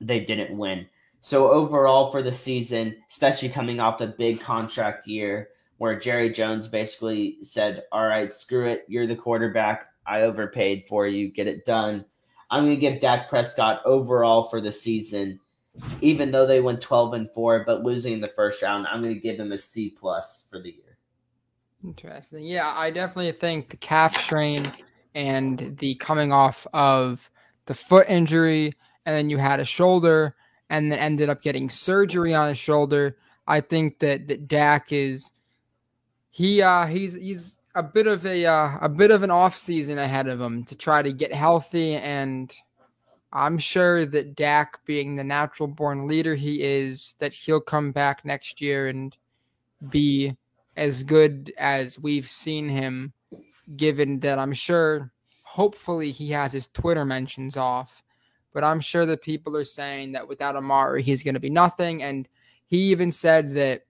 [0.00, 0.86] they didn't win.
[1.20, 6.68] So overall for the season, especially coming off a big contract year where Jerry Jones
[6.68, 9.88] basically said, "All right, screw it, you're the quarterback.
[10.06, 11.30] I overpaid for you.
[11.30, 12.06] Get it done."
[12.50, 15.40] I'm going to give Dak Prescott overall for the season,
[16.00, 19.14] even though they went 12 and four, but losing in the first round, I'm going
[19.14, 20.98] to give him a C plus for the year.
[21.84, 22.44] Interesting.
[22.44, 24.70] Yeah, I definitely think the calf strain
[25.14, 27.30] and the coming off of
[27.66, 28.74] the foot injury,
[29.04, 30.34] and then you had a shoulder,
[30.70, 33.16] and then ended up getting surgery on his shoulder.
[33.46, 35.32] I think that that Dak is
[36.30, 39.98] he uh he's he's a bit of a uh, a bit of an off season
[39.98, 42.52] ahead of him to try to get healthy and
[43.32, 48.24] I'm sure that Dak being the natural born leader he is that he'll come back
[48.24, 49.14] next year and
[49.90, 50.36] be
[50.76, 53.12] as good as we've seen him,
[53.76, 55.10] given that I'm sure,
[55.42, 58.02] hopefully, he has his Twitter mentions off.
[58.52, 62.02] But I'm sure that people are saying that without Amari, he's going to be nothing.
[62.02, 62.28] And
[62.66, 63.85] he even said that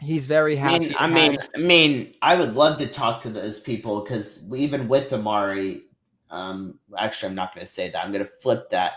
[0.00, 0.74] he's very happy.
[0.74, 4.50] I mean, I mean, I mean, I would love to talk to those people because
[4.54, 5.82] even with Amari,
[6.30, 8.04] um, actually, I'm not going to say that.
[8.04, 8.92] I'm going to flip that.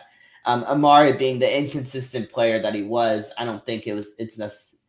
[0.46, 4.16] Um, Amari being the inconsistent player that he was, I don't think it was.
[4.18, 4.80] It's necessary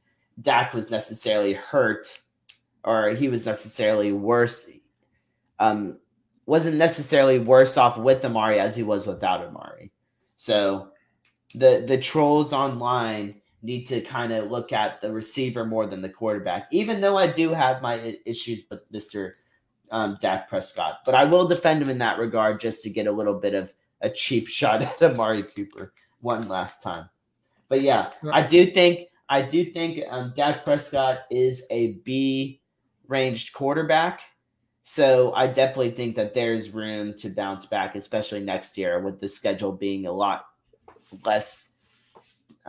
[0.42, 2.22] Dak was necessarily hurt
[2.84, 4.68] or he was necessarily worse.
[5.58, 5.98] Um,
[6.46, 9.92] wasn't necessarily worse off with Amari as he was without Amari.
[10.36, 10.88] So
[11.54, 16.08] the the trolls online need to kind of look at the receiver more than the
[16.08, 16.68] quarterback.
[16.70, 19.34] Even though I do have my issues with Mister
[19.90, 23.12] um, Dak Prescott, but I will defend him in that regard just to get a
[23.12, 27.08] little bit of a cheap shot at Amari Cooper one last time.
[27.68, 32.60] But yeah, I do think I do think um, Dak Prescott is a B
[33.06, 34.20] ranged quarterback.
[34.82, 39.28] So I definitely think that there's room to bounce back, especially next year with the
[39.28, 40.46] schedule being a lot
[41.24, 41.69] less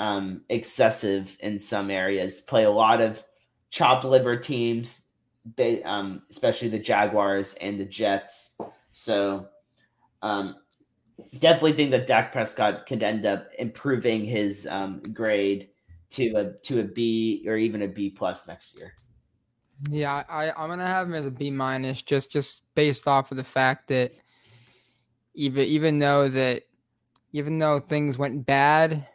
[0.01, 2.41] um, excessive in some areas.
[2.41, 3.23] Play a lot of
[3.69, 5.09] chopped liver teams,
[5.85, 8.55] um, especially the Jaguars and the Jets.
[8.91, 9.47] So
[10.23, 10.55] um,
[11.37, 15.69] definitely think that Dak Prescott could end up improving his um, grade
[16.09, 18.95] to a to a B or even a B plus next year.
[19.89, 23.37] Yeah, I I'm gonna have him as a B minus just just based off of
[23.37, 24.13] the fact that
[25.35, 26.63] even even though that
[27.33, 29.07] even though things went bad,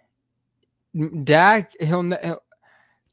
[1.25, 2.43] Dak he'll, he'll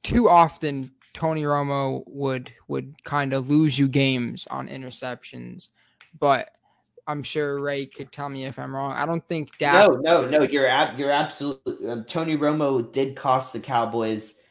[0.03, 5.69] too often Tony Romo would would kind of lose you games on interceptions,
[6.19, 6.49] but
[7.07, 8.93] I'm sure Ray could tell me if I'm wrong.
[8.93, 9.87] I don't think Dak.
[9.89, 10.41] No, no, no.
[10.43, 11.89] You're ab- you're absolutely.
[11.89, 14.41] Um, Tony Romo did cost the Cowboys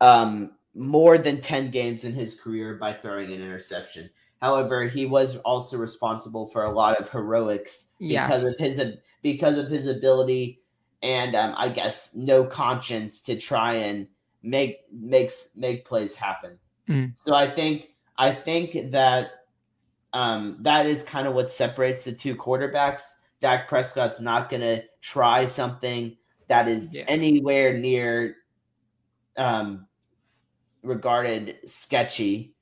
[0.00, 4.08] um, more than ten games in his career by throwing an interception.
[4.40, 8.52] However, he was also responsible for a lot of heroics because Yes.
[8.52, 8.80] of his
[9.22, 10.60] because of his ability
[11.02, 14.06] and um, I guess no conscience to try and
[14.42, 16.58] make makes make plays happen.
[16.88, 17.12] Mm.
[17.16, 19.30] So I think I think that
[20.12, 23.04] um, that is kind of what separates the two quarterbacks.
[23.40, 26.16] Dak Prescott's not going to try something
[26.48, 27.04] that is Yeah.
[27.06, 28.36] anywhere near
[29.36, 29.86] um,
[30.82, 32.54] regarded sketchy,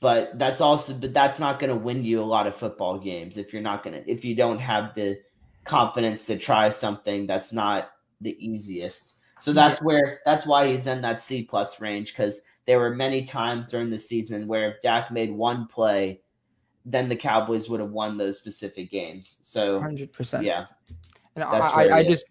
[0.00, 3.36] but that's also but that's not going to win you a lot of football games
[3.36, 5.18] if you're not going to if you don't have the
[5.64, 7.90] confidence to try something that's not
[8.20, 9.20] the easiest.
[9.36, 13.24] So that's where that's why he's in that C plus range because there were many
[13.24, 16.20] times during the season where if Dak made one play,
[16.84, 19.38] then the Cowboys would have won those specific games.
[19.42, 20.44] So hundred percent.
[20.44, 20.66] yeah,
[21.34, 22.26] And I, I, just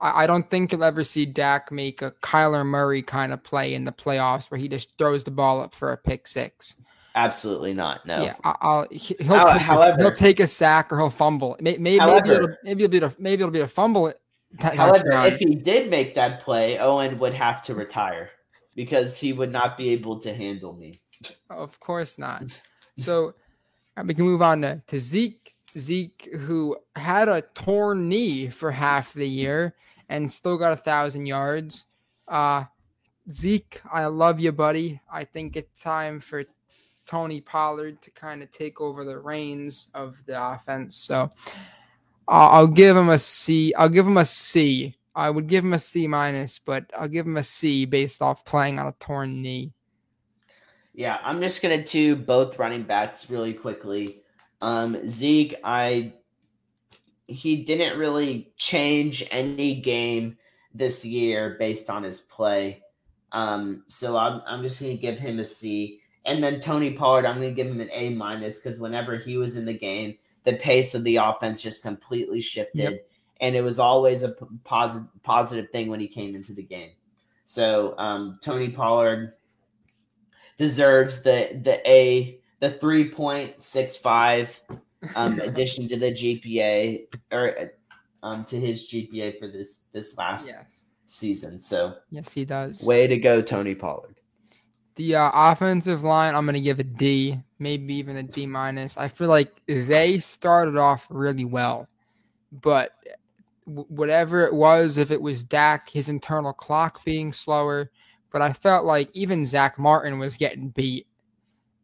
[0.00, 3.74] I, I don't think you'll ever see Dak make a Kyler Murray kind of play
[3.74, 6.76] in the playoffs where he just throws the ball up for a pick six.
[7.16, 8.06] Absolutely not.
[8.06, 8.22] No.
[8.22, 11.56] Yeah, I'll, he- he'll, take a, however- he'll take a sack or he'll fumble.
[11.60, 14.12] Maybe, maybe, However- it'll, maybe it'll be a, maybe it'll be a fumble.
[14.60, 18.30] However, if he did make that play, Owen would have to retire
[18.76, 20.94] because he would not be able to handle me.
[21.50, 22.44] Of course not.
[22.98, 23.34] So
[23.96, 25.54] uh, we can move on to, to Zeke.
[25.78, 29.74] Zeke, who had a torn knee for half the year
[30.08, 31.84] and still got a thousand yards.
[32.28, 32.64] Uh,
[33.30, 35.00] Zeke, I love you, buddy.
[35.12, 36.44] I think it's time for
[37.06, 40.96] Tony Pollard to kind of take over the reins of the offense.
[40.96, 41.30] So
[42.28, 43.72] I'll, give him a C.
[43.74, 44.96] I'll give him a C.
[45.14, 48.44] I would give him a C minus, but I'll give him a C based off
[48.44, 49.72] playing on a torn knee.
[50.92, 54.22] Yeah, I'm just gonna do both running backs really quickly.
[54.60, 56.14] Um, Zeke, I
[57.26, 60.38] he didn't really change any game
[60.74, 62.82] this year based on his play.
[63.32, 66.00] Um, so I'm I'm just gonna give him a C.
[66.26, 69.56] And then Tony Pollard, I'm gonna give him an A minus because whenever he was
[69.56, 73.08] in the game, the pace of the offense just completely shifted, Yep.
[73.40, 74.32] and it was always a
[74.64, 76.90] positive positive thing when he came into the game.
[77.44, 79.32] So um, Tony Pollard
[80.56, 84.60] deserves the the A the three point six five
[85.14, 87.70] um, addition to the GPA or
[88.22, 90.64] um, to his GPA for this this last Yes.
[91.06, 91.60] season.
[91.60, 92.82] So Yes, he does.
[92.82, 94.15] way to go, Tony Pollard.
[94.96, 98.96] The uh, offensive line, I'm gonna give a D, maybe even a D minus.
[98.96, 101.88] I feel like they started off really well,
[102.50, 102.92] but
[103.66, 107.90] whatever it was, if it was Dak, his internal clock being slower,
[108.30, 111.06] but I felt like even Zack Martin was getting beat,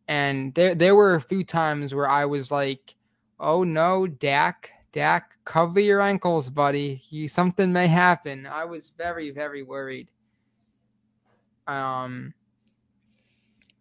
[0.08, 2.96] and there there were a few times where I was like,
[3.40, 7.02] "Oh no, Dak, Dak, cover your ankles, buddy.
[7.10, 10.08] You something may happen." I was very very worried.
[11.66, 12.34] Um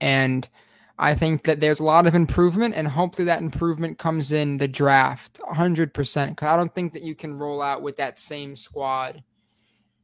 [0.01, 0.49] and
[0.99, 4.67] I think that there's a lot of improvement, and hopefully that improvement comes in the
[4.67, 5.93] draft 100%.
[6.29, 9.23] Because I don't think that you can roll out with that same squad.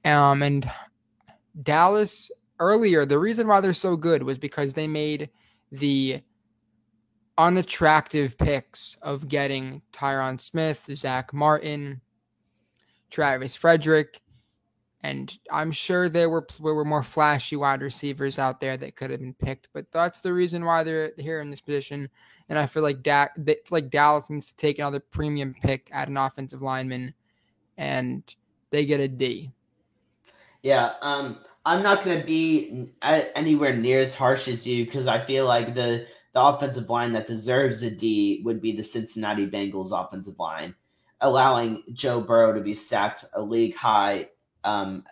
[0.06, 0.72] Um, and
[1.62, 5.30] Dallas earlier, the reason why they're so good was because they made
[5.72, 6.22] the
[7.38, 12.02] unattractive picks of getting Tyron Smith, Zack Martin,
[13.10, 14.22] Travis Frederick,
[15.04, 19.12] and I'm sure there were there were more flashy wide receivers out there that could
[19.12, 22.10] have been picked, but that's the reason why they're here in this position.
[22.50, 26.18] And I feel like feel like Dallas needs to take another premium pick at an
[26.18, 27.14] offensive lineman,
[27.78, 28.24] and
[28.72, 29.52] they get a D.
[30.64, 35.24] Yeah, um, I'm not going to be anywhere near as harsh as you because I
[35.26, 39.92] feel like the the offensive line that deserves a D would be the Cincinnati Bengals
[39.92, 40.76] offensive line,
[41.22, 44.28] allowing Joe Burrow to be sacked a league high,
[44.68, 45.04] um,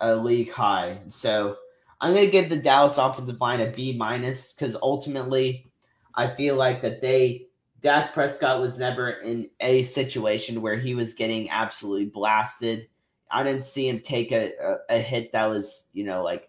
[0.00, 0.98] a league high.
[1.08, 1.56] So
[2.00, 5.70] I'm going to give the Dallas offensive line a B minus because ultimately,
[6.14, 7.46] I feel like that they
[7.80, 12.88] Dak Prescott was never in a situation where he was getting absolutely blasted.
[13.30, 16.48] I didn't see him take a, a, a hit that was, you know, like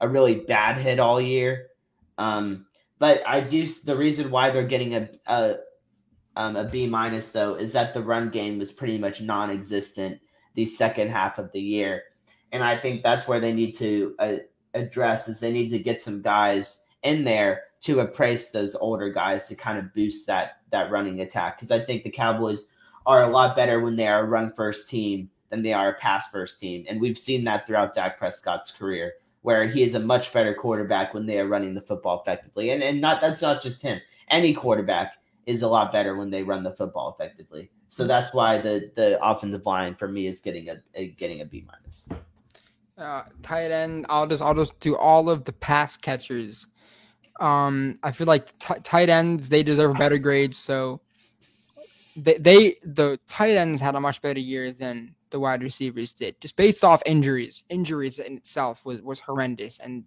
[0.00, 1.68] a really bad hit all year.
[2.18, 2.66] Um,
[3.00, 5.56] but I do the reason why they're getting a a,
[6.36, 10.20] um, a B minus though is that the run game was pretty much non-existent
[10.54, 12.02] the second half of the year,
[12.52, 14.36] and I think that's where they need to uh,
[14.74, 19.46] address is they need to get some guys in there to appraise those older guys
[19.48, 22.66] to kind of boost that that running attack because I think the Cowboys
[23.06, 25.98] are a lot better when they are a run first team than they are a
[25.98, 26.84] pass first team.
[26.88, 31.12] And we've seen that throughout Dak Prescott's career, where he is a much better quarterback
[31.12, 32.70] when they are running the football effectively.
[32.70, 34.00] And and not that's not just him.
[34.28, 35.14] Any quarterback
[35.46, 37.70] is a lot better when they run the football effectively.
[37.88, 41.44] So that's why the the offensive line for me is getting a, a getting a
[41.44, 42.08] B minus.
[42.96, 46.66] Uh, tight end, I'll just I'll just do all of the pass catchers.
[47.40, 50.56] Um, I feel like t- tight ends they deserve better grades.
[50.56, 51.00] So
[52.16, 56.40] they, they the tight ends had a much better year than the wide receivers did,
[56.40, 57.64] just based off injuries.
[57.68, 60.04] Injuries in itself was was horrendous, and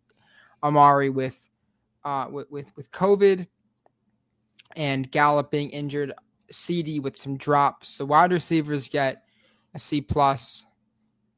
[0.63, 1.49] Amari with
[2.05, 3.47] uh with with, with COVID
[4.75, 6.13] and Gallup being injured,
[6.51, 7.97] CeeDee with some drops.
[7.97, 9.23] The wide receivers get
[9.73, 10.65] a C plus,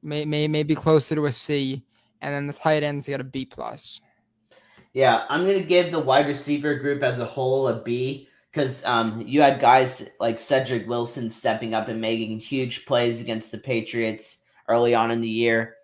[0.02, 1.84] may, may maybe closer to a C,
[2.22, 4.02] and then the tight ends get a B plus.
[4.94, 9.24] Yeah, I'm gonna give the wide receiver group as a whole a B because um,
[9.26, 14.42] you had guys like Cedric Wilson stepping up and making huge plays against the Patriots
[14.68, 15.76] early on in the year.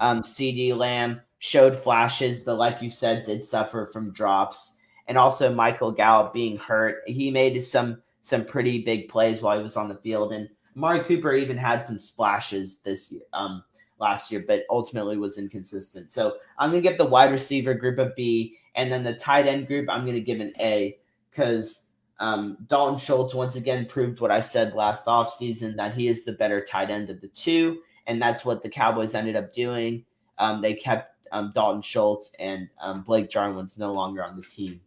[0.00, 4.73] Um, CeeDee Lamb showed flashes, but like you said, did suffer from drops.
[5.06, 7.02] And also Michael Gallup being hurt.
[7.06, 10.32] He made some some pretty big plays while he was on the field.
[10.32, 13.62] And Amari Cooper even had some splashes this year, um,
[14.00, 16.10] last year, but ultimately was inconsistent.
[16.10, 19.66] So I'm gonna give the wide receiver group a B, and then the tight end
[19.66, 20.98] group I'm gonna give an A
[21.30, 26.24] because um, Dalton Schultz once again proved what I said last offseason that he is
[26.24, 30.04] the better tight end of the two, and that's what the Cowboys ended up doing.
[30.38, 34.80] Um, they kept um, Dalton Schultz, and um, Blake Jarwin's no longer on the team.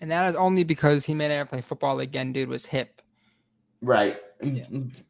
[0.00, 2.32] And that is only because he may never play football again.
[2.32, 3.02] Dude was hip.
[3.82, 4.64] Right, yeah.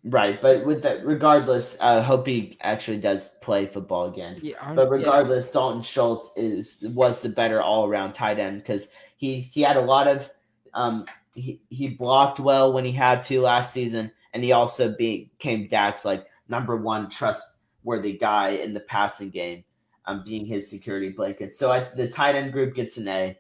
[0.05, 0.41] right.
[0.41, 4.39] But with that, regardless, I hope he actually does play football again.
[4.43, 5.53] Yeah, but regardless, yeah.
[5.53, 9.80] Dalton Schultz is was the better all around tight end because he he had a
[9.80, 10.30] lot of
[10.74, 15.68] um, he, he blocked well when he had to last season, and he also became
[15.68, 19.64] Dak's like number one trustworthy guy in the passing game,
[20.07, 21.55] um, being his security blanket.
[21.55, 23.39] So I, the tight end group gets an A.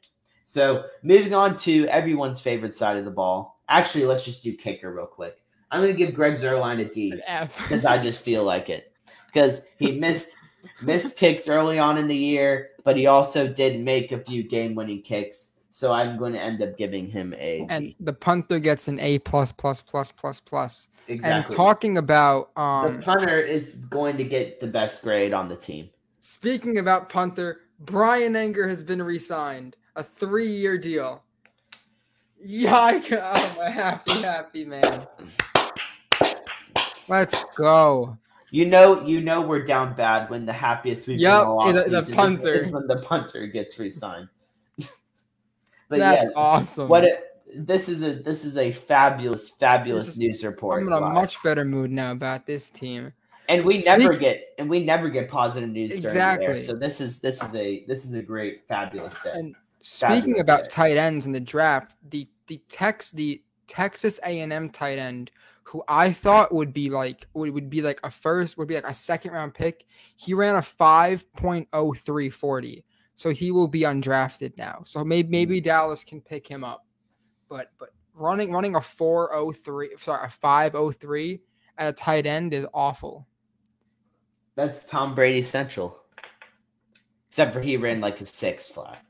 [0.48, 3.60] So moving on to everyone's favorite side of the ball.
[3.68, 5.42] Actually, let's just do kicker real quick.
[5.72, 8.92] I'm going to give Greg Zuerlein a D because I just feel like it
[9.26, 10.36] because he missed
[10.82, 14.76] missed kicks early on in the year, but he also did make a few game
[14.76, 15.54] winning kicks.
[15.72, 17.66] So I'm going to end up giving him a.
[17.68, 20.88] And the punter gets an A plus plus plus plus plus.
[21.08, 21.42] Exactly.
[21.42, 25.56] And talking about um, the punter is going to get the best grade on the
[25.56, 25.90] team.
[26.20, 31.22] Speaking about punter, Bryan Anger has been re-signed, a three-year deal.
[32.40, 32.74] Yeah,
[33.10, 35.06] I'm a happy, happy man.
[37.08, 38.16] Let's go.
[38.50, 41.82] You know, you know we're down bad when the happiest we've yep, been all the,
[41.82, 44.28] the punter is, when the punter gets re-signed.
[45.88, 46.88] But that's yeah, awesome.
[46.88, 47.22] What it,
[47.54, 50.82] this is a this is a fabulous fabulous is, news report.
[50.82, 51.14] I'm in a live.
[51.14, 53.12] much better mood now about this team.
[53.48, 56.46] And we Speak, never get and we never get positive news exactly.
[56.46, 59.30] during the So this is this is a this is a great fabulous day.
[59.34, 59.54] And
[59.86, 60.70] speaking about day.
[60.70, 65.30] tight ends in the draft, the the Tex the Texas A&M tight end
[65.64, 68.88] who I thought would be like would, would be like a first would be like
[68.88, 69.84] a second round pick.
[70.16, 72.82] He ran a 5.0340
[73.16, 74.82] so he will be undrafted now.
[74.84, 75.64] So maybe maybe hmm.
[75.64, 76.86] Dallas can pick him up.
[77.48, 81.40] But but running running a 403 sorry, a 503
[81.78, 83.26] at a tight end is awful.
[84.54, 85.98] That's Tom Brady central.
[87.28, 89.05] Except for he ran like a six flat.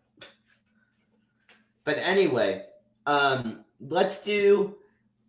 [1.87, 2.67] But anyway,
[3.07, 4.77] um let's do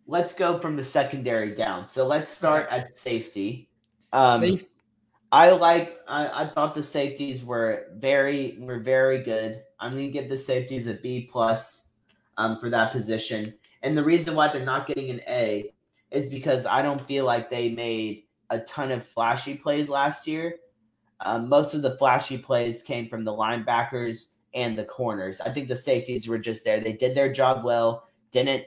[0.06, 1.86] let's go from the secondary down.
[1.86, 3.70] So let's start at safety.
[4.12, 4.68] Um safety
[5.30, 5.98] I like.
[6.08, 9.62] I, I thought the safeties were very were very good.
[9.78, 11.90] I'm gonna give the safeties a B plus
[12.38, 13.52] um, for that position.
[13.82, 15.72] And the reason why they're not getting an A
[16.10, 20.56] is because I don't feel like they made a ton of flashy plays last year.
[21.20, 25.40] Um, most of the flashy plays came from the linebackers and the corners.
[25.40, 26.80] I think the safeties were just there.
[26.80, 28.08] They did their job well.
[28.32, 28.64] Didn't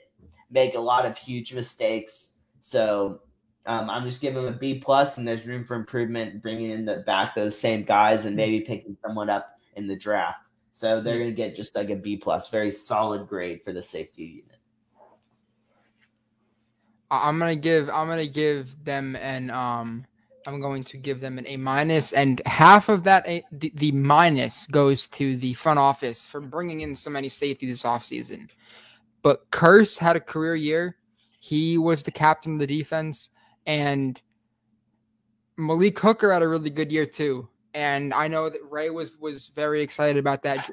[0.50, 2.36] make a lot of huge mistakes.
[2.62, 3.22] So
[3.66, 6.86] um, I'm just giving him a B plus, and there's room for improvement, bringing in
[6.86, 10.50] the back those same guys, and maybe picking someone up in the draft.
[10.72, 13.84] So they're going to get just like a B plus, very solid grade for the
[13.84, 14.58] safety unit.
[17.12, 20.06] I'm gonna give I'm gonna give them an um
[20.48, 23.92] I'm going to give them an A minus, and half of that a, the, the
[23.92, 28.50] minus goes to the front office for bringing in so many safety this offseason.
[29.22, 30.98] But Kearse had a career year.
[31.40, 33.30] He was the captain of the defense.
[33.66, 34.20] And
[35.58, 37.48] Malik Hooker had a really good year too.
[37.74, 40.70] And I know that Ray was was very excited about that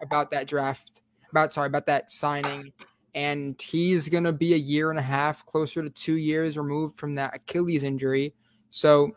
[0.00, 2.72] about that draft, about sorry about that signing.
[3.14, 7.14] And he's gonna be a year and a half, closer to two years removed from
[7.16, 8.34] that Achilles injury.
[8.76, 9.16] So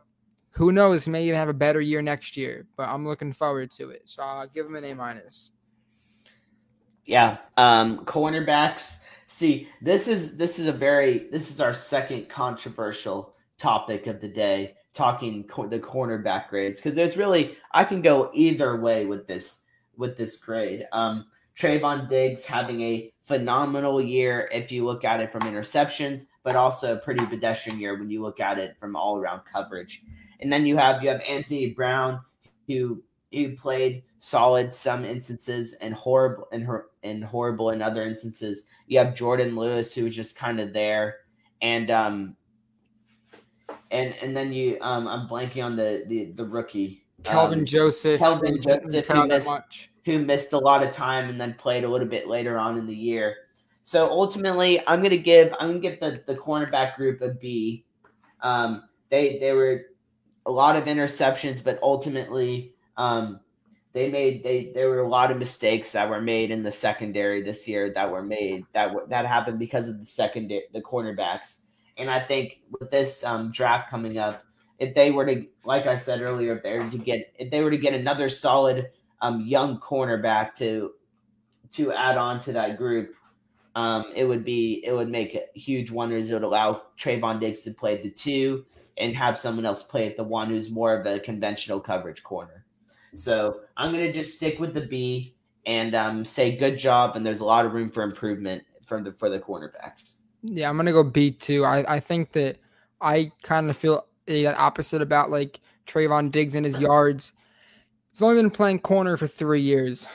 [0.52, 1.04] who knows?
[1.04, 2.66] He may even have a better year next year.
[2.78, 4.04] But I'm looking forward to it.
[4.06, 5.52] So I'll give him an A minus.
[7.06, 9.04] Yeah, um, cornerbacks.
[9.28, 14.30] See, this is this is a very this is our second controversial topic of the
[14.30, 19.28] day, talking co- the cornerback grades because there's really I can go either way with
[19.28, 19.66] this
[19.98, 20.86] with this grade.
[20.94, 26.56] Um, Trevon Diggs having a phenomenal year if you look at it from interceptions, but
[26.56, 30.04] also a pretty pedestrian year when you look at it from all around coverage.
[30.40, 32.22] And then you have you have Anthony Brown
[32.68, 36.68] who who played solid some instances and horrible and
[37.04, 38.66] and horrible in other instances.
[38.88, 41.18] You have Jordan Lewis who was just kind of there,
[41.62, 42.36] and um,
[43.92, 48.20] and and then you um, I'm blanking on the the the rookie Kelvin um, Joseph.
[48.20, 49.50] Kelvin Joseph who missed,
[50.06, 52.88] who missed a lot of time and then played a little bit later on in
[52.88, 53.36] the year.
[53.90, 57.86] So ultimately, I'm gonna give I'm gonna give the the cornerback group a B.
[58.40, 59.82] Um, they they were
[60.46, 63.40] a lot of interceptions, but ultimately um,
[63.94, 67.42] they made they there were a lot of mistakes that were made in the secondary
[67.42, 71.64] this year that were made that that happened because of the secondary the cornerbacks.
[71.98, 74.44] And I think with this um, draft coming up,
[74.78, 77.64] if they were to like I said earlier, if they were to get if they
[77.64, 78.92] were to get another solid
[79.22, 80.92] um, young cornerback to
[81.72, 83.16] to add on to that group,
[83.80, 86.30] um, it would be it would make a huge wonders.
[86.30, 88.66] It would allow Trevon Diggs to play the two
[88.98, 92.66] and have someone else play at the one who's more of a conventional coverage corner.
[93.16, 95.34] So I'm gonna just stick with the B
[95.66, 97.16] and um, say good job.
[97.16, 100.18] And there's a lot of room for improvement for the for the cornerbacks.
[100.44, 101.64] Yeah, I'm gonna go B too.
[101.64, 102.58] I I think that
[103.00, 107.32] I kind of feel the opposite about like Trevon Diggs and his yards.
[108.12, 110.06] He's only been playing corner for three years.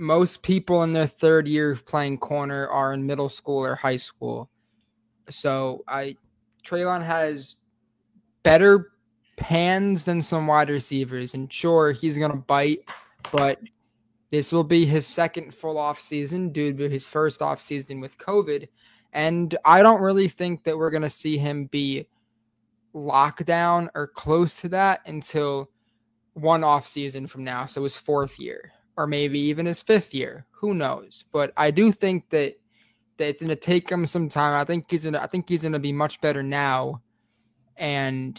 [0.00, 4.50] Most people in their third year playing corner are in middle school or high school.
[5.28, 6.16] So I
[6.64, 7.56] Trevon has
[8.42, 8.92] better
[9.38, 11.34] hands than some wide receivers.
[11.34, 12.80] And sure, he's to bite,
[13.32, 13.60] but
[14.30, 18.18] this will be his second full off season due to his first off season with
[18.18, 18.68] COVID.
[19.12, 22.06] And I don't really think that we're to see him be
[22.94, 25.70] lockdown or close to that until
[26.34, 27.66] one off season from now.
[27.66, 30.44] So his fourth year, or maybe even his fifth year.
[30.50, 31.24] Who knows?
[31.32, 32.56] But I do think that
[33.16, 34.60] that it's going to take him some time.
[34.60, 35.22] I think he's going to.
[35.22, 37.00] I think he's to be much better now,
[37.78, 38.38] and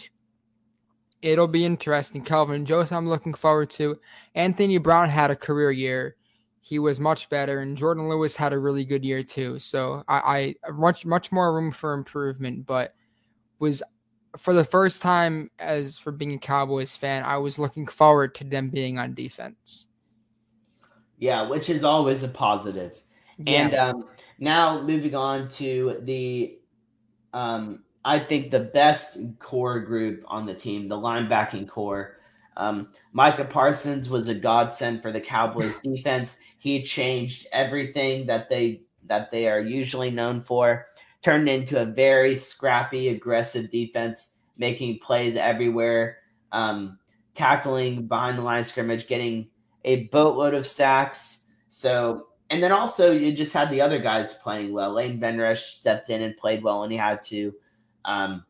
[1.20, 2.22] it'll be interesting.
[2.22, 3.98] Kelvin Joseph, I'm looking forward to.
[4.36, 6.14] Anthony Brown had a career year.
[6.60, 9.58] He was much better, and Jordan Lewis had a really good year too.
[9.58, 12.94] So I, I much much more room for improvement, but
[13.58, 13.82] was
[14.36, 18.44] for the first time as for being a Cowboys fan, I was looking forward to
[18.44, 19.88] them being on defense.
[21.22, 23.00] Yeah, which is always a positive.
[23.38, 23.72] Yes.
[23.72, 24.08] And um,
[24.40, 26.58] now moving on to the
[27.32, 32.16] um, I think the best core group on the team, the linebacking core.
[32.56, 36.38] Um, Micah Parsons was a godsend for the Cowboys defense.
[36.58, 40.88] He changed everything that they that they are usually known for.
[41.22, 46.18] Turned into a very scrappy, aggressive defense, making plays everywhere,
[46.50, 46.98] um,
[47.32, 49.46] tackling behind the line of scrimmage, getting
[49.84, 51.44] a boatload of sacks.
[51.68, 54.92] So, and then also you just had the other guys playing well.
[54.92, 57.54] Leighton Vander Esch stepped in and played well and he had to.
[58.04, 58.44] Um,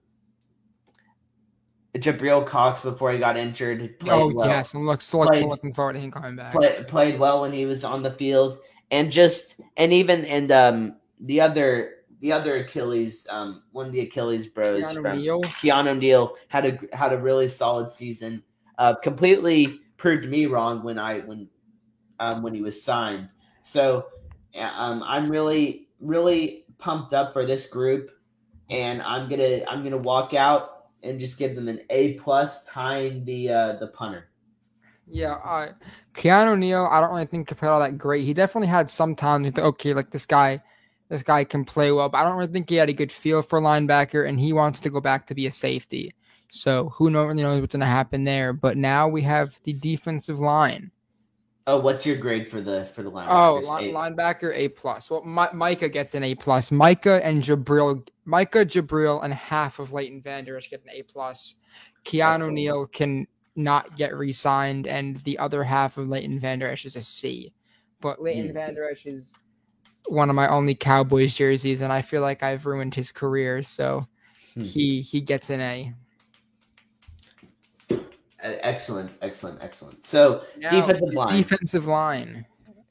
[1.94, 3.96] Jabril Cox before he got injured.
[4.08, 4.48] oh well.
[4.48, 6.52] yes, I'm look, so played, looking forward to him coming back.
[6.52, 8.58] Play, played well when he was on the field,
[8.90, 14.00] and just and even and um the other the other Achilles um one of the
[14.00, 15.42] Achilles bros Keanu from Neal.
[15.42, 18.42] Keanu Neal had a had a really solid season.
[18.78, 21.48] Uh, completely proved me wrong when I when
[22.18, 23.28] um when he was signed.
[23.62, 24.06] So
[24.58, 28.10] um I'm really really pumped up for this group
[28.68, 33.24] and I'm gonna I'm gonna walk out and just give them an A plus tying
[33.24, 34.28] the uh, the punter.
[35.08, 35.72] Yeah, uh,
[36.14, 38.24] Keanu Neal, I don't really think he played all that great.
[38.24, 40.62] He definitely had some time think, okay, like this guy,
[41.10, 43.42] this guy can play well, but I don't really think he had a good feel
[43.42, 46.14] for linebacker, and he wants to go back to be a safety.
[46.54, 48.52] So who knows, knows what's going to happen there?
[48.52, 50.90] But now we have the defensive line.
[51.66, 53.26] Oh, what's your grade for the for the linebacker?
[53.30, 55.10] Oh, li- linebacker A plus.
[55.10, 56.70] Well, M- Micah gets an A plus.
[56.70, 61.54] Micah and Jabril, Micah Jabril, and half of Leighton Vander Esch get an A plus.
[62.04, 63.26] Keanu Neal can
[63.56, 67.54] not get re-signed, and the other half of Leighton Vander Esch is a C.
[68.02, 68.54] But Leighton mm.
[68.54, 69.32] Vander Esch is
[70.06, 74.04] one of my only Cowboys jerseys, and I feel like I've ruined his career, so
[74.54, 74.66] mm.
[74.66, 75.94] he he gets an A.
[78.42, 80.04] Excellent, excellent, excellent.
[80.04, 82.44] So now, defensive line, defensive line,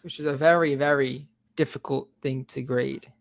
[0.03, 3.11] which is a very, very difficult thing to grade.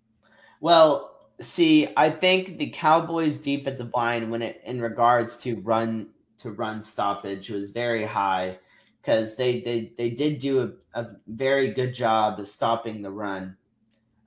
[0.61, 6.53] Well, see, I think the Cowboys' defensive line, when it in regards to run to
[6.53, 8.59] run stoppage, was very high
[9.03, 10.63] because they they they did do
[10.95, 13.57] a, a very good job of stopping the run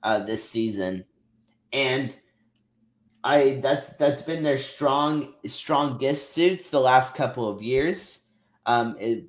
[0.02, 1.04] uh, this season,
[1.72, 2.14] and
[3.24, 8.24] I that's that's been their strong strongest suits the last couple of years,
[8.66, 9.24] um, it,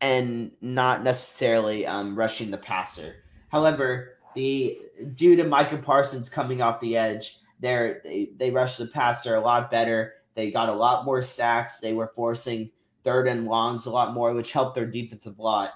[0.00, 3.22] and not necessarily um, rushing the passer.
[3.48, 4.80] However, the
[5.14, 9.70] due to Micah Parsons coming off the edge, they they rushed the passer a lot
[9.70, 10.14] better.
[10.34, 11.78] They got a lot more sacks.
[11.78, 12.70] They were forcing
[13.04, 15.70] third and longs a lot more, which helped their defensive lot.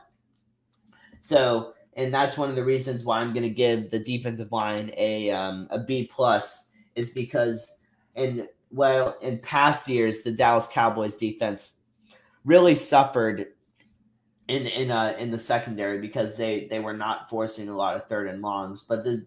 [1.20, 4.90] So, and that's one of the reasons why I'm going to give the defensive line
[4.96, 7.78] a um, a B plus is because
[8.14, 11.76] in well in past years the Dallas Cowboys defense
[12.44, 13.48] really suffered
[14.48, 18.06] in in uh in the secondary because they they were not forcing a lot of
[18.08, 18.84] third and longs.
[18.88, 19.20] But this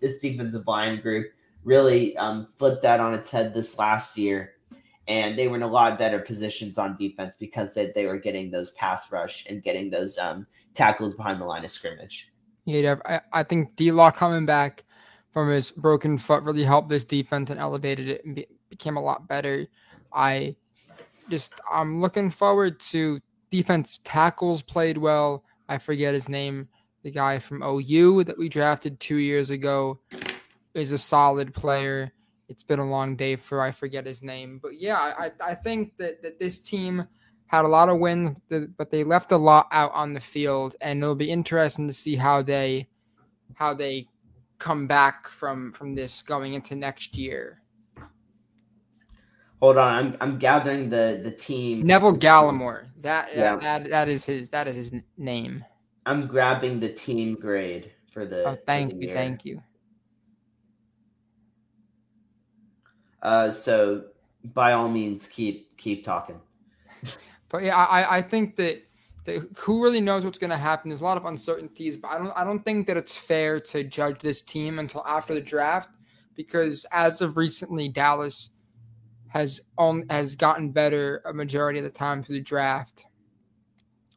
[0.00, 1.28] this defensive line group
[1.64, 4.52] really um, flipped that on its head this last year,
[5.08, 8.50] and they were in a lot better positions on defense because they they were getting
[8.50, 12.30] those pass rush and getting those um, tackles behind the line of scrimmage.
[12.66, 14.84] Yeah, I, I think D Law coming back
[15.34, 19.02] from his broken foot really helped this defense and elevated it and be, became a
[19.02, 19.66] lot better.
[20.12, 20.54] I
[21.28, 23.20] just I'm looking forward to
[23.50, 25.44] defense tackles played well.
[25.68, 26.68] I forget his name.
[27.02, 29.98] The guy from OU that we drafted two years ago
[30.72, 32.12] is a solid player.
[32.48, 35.96] It's been a long day for I forget his name, but yeah, I I think
[35.98, 37.06] that that this team
[37.46, 41.02] had a lot of wins, but they left a lot out on the field, and
[41.02, 42.88] it'll be interesting to see how they
[43.54, 44.08] how they
[44.58, 47.60] come back from from this going into next year.
[49.60, 51.86] Hold on, I'm I'm gathering the the team.
[51.86, 52.86] Neville Gallimore.
[53.00, 53.56] That yeah.
[53.56, 55.64] that that is his that is his name.
[56.06, 58.44] I'm grabbing the team grade for the.
[58.44, 59.16] Oh, thank the you, year.
[59.16, 59.62] thank you.
[63.22, 64.04] Uh, so
[64.52, 66.40] by all means, keep keep talking.
[67.48, 68.84] but yeah, I I think that, that
[69.56, 70.90] who really knows what's going to happen.
[70.90, 73.84] There's a lot of uncertainties, but I don't I don't think that it's fair to
[73.84, 75.96] judge this team until after the draft
[76.34, 78.50] because as of recently, Dallas
[79.28, 83.06] has on has gotten better a majority of the time through the draft.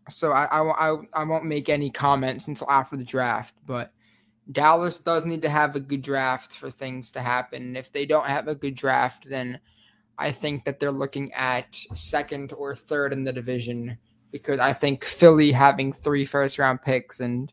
[0.10, 3.92] So I, I, I, I won't make any comments until after the draft, but
[4.52, 7.76] Dallas does need to have a good draft for things to happen.
[7.76, 9.60] If they don't have a good draft, then
[10.18, 13.98] I think that they're looking at second or third in the division
[14.32, 17.52] because I think Philly having three first round picks and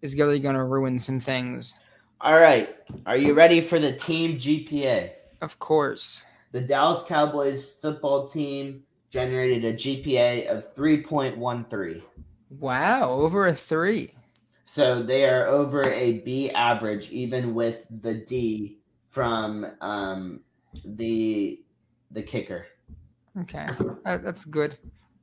[0.00, 1.74] is really going to ruin some things.
[2.20, 2.74] All right.
[3.06, 5.10] Are you ready for the team GPA?
[5.40, 12.02] Of course the Dallas Cowboys football team generated a GPA of 3.13.
[12.50, 14.14] Wow, over a three.
[14.66, 18.78] So they are over a B average, even with the D
[19.10, 20.40] from um,
[20.84, 21.60] the
[22.10, 22.66] the kicker.
[23.40, 23.66] Okay,
[24.04, 24.76] that's good.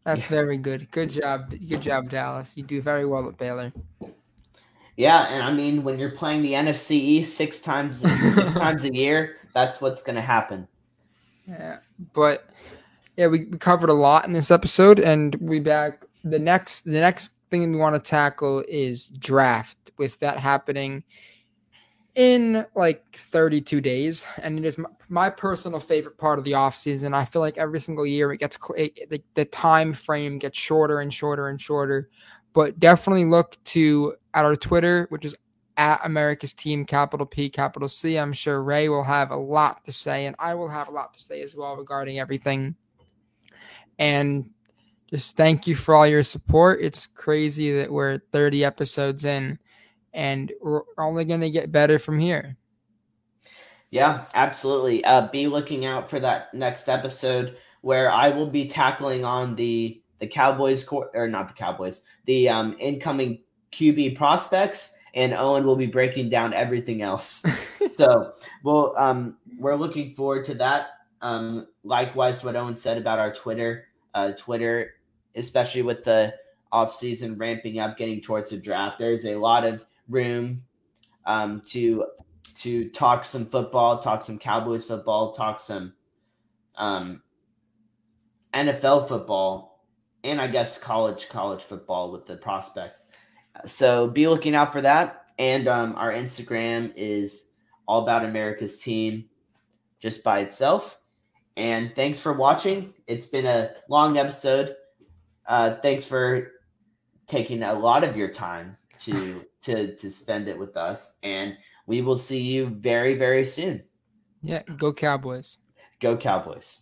[0.10, 0.38] That's yeah.
[0.38, 0.90] very good.
[0.90, 1.52] Good job.
[1.52, 2.58] Good job, Dallas.
[2.58, 3.72] You do very well at Baylor.
[4.98, 8.94] Yeah, and I mean, when you're playing the NFC East six times six times a
[8.94, 10.68] year, that's what's going to happen.
[11.48, 11.78] Yeah,
[12.14, 12.50] but
[13.18, 17.00] yeah, we, we covered a lot in this episode, and we back the next the
[17.00, 19.78] next thing we want to tackle is draft.
[19.98, 21.04] With that happening
[22.16, 24.78] in like 32 days, and it is
[25.10, 27.14] my, personal favorite part of the off season.
[27.14, 31.00] I feel like every single year it gets it, the, the time frame gets shorter
[31.00, 32.10] and shorter and shorter.
[32.54, 35.36] But definitely look to at our Twitter, which is
[35.78, 38.18] at America's Team, capital P, capital C.
[38.18, 41.14] I'm sure Ray will have a lot to say, and I will have a lot
[41.14, 42.76] to say as well regarding everything.
[43.98, 44.50] And
[45.10, 46.82] just thank you for all your support.
[46.82, 49.58] It's crazy that we're 30 episodes in,
[50.14, 52.58] and we're only going to get better from here.
[53.92, 55.04] Yeah, absolutely.
[55.04, 60.02] Uh, be looking out for that next episode where I will be tackling on the
[60.20, 63.40] the Cowboys or not the Cowboys, the um, incoming
[63.72, 67.44] QB prospects and Owen will be breaking down everything else.
[67.96, 68.34] so,
[68.64, 70.90] well, um, we're looking forward to that.
[71.22, 74.96] Um, likewise, what Owen said about our Twitter, uh, Twitter,
[75.36, 76.34] especially with the
[76.72, 79.00] off season ramping up, getting towards the draft.
[79.00, 80.64] There's a lot of room
[81.26, 82.06] um, to
[82.56, 85.94] to talk some football, talk some Cowboys football, talk some
[86.76, 87.22] um,
[88.54, 89.86] NFL football,
[90.24, 93.08] and I guess college college football with the prospects.
[93.66, 95.26] So be looking out for that.
[95.38, 97.48] And um, our Instagram is
[97.88, 99.26] all about America's team
[100.00, 101.00] just by itself.
[101.56, 102.94] And thanks for watching.
[103.08, 104.76] It's been a long episode.
[105.46, 106.52] Uh, thanks for
[107.28, 111.18] taking a lot of your time to to to spend it with us.
[111.24, 113.84] And we will see you very very soon.
[114.42, 115.58] Yeah, go Cowboys.
[116.00, 116.80] Go Cowboys.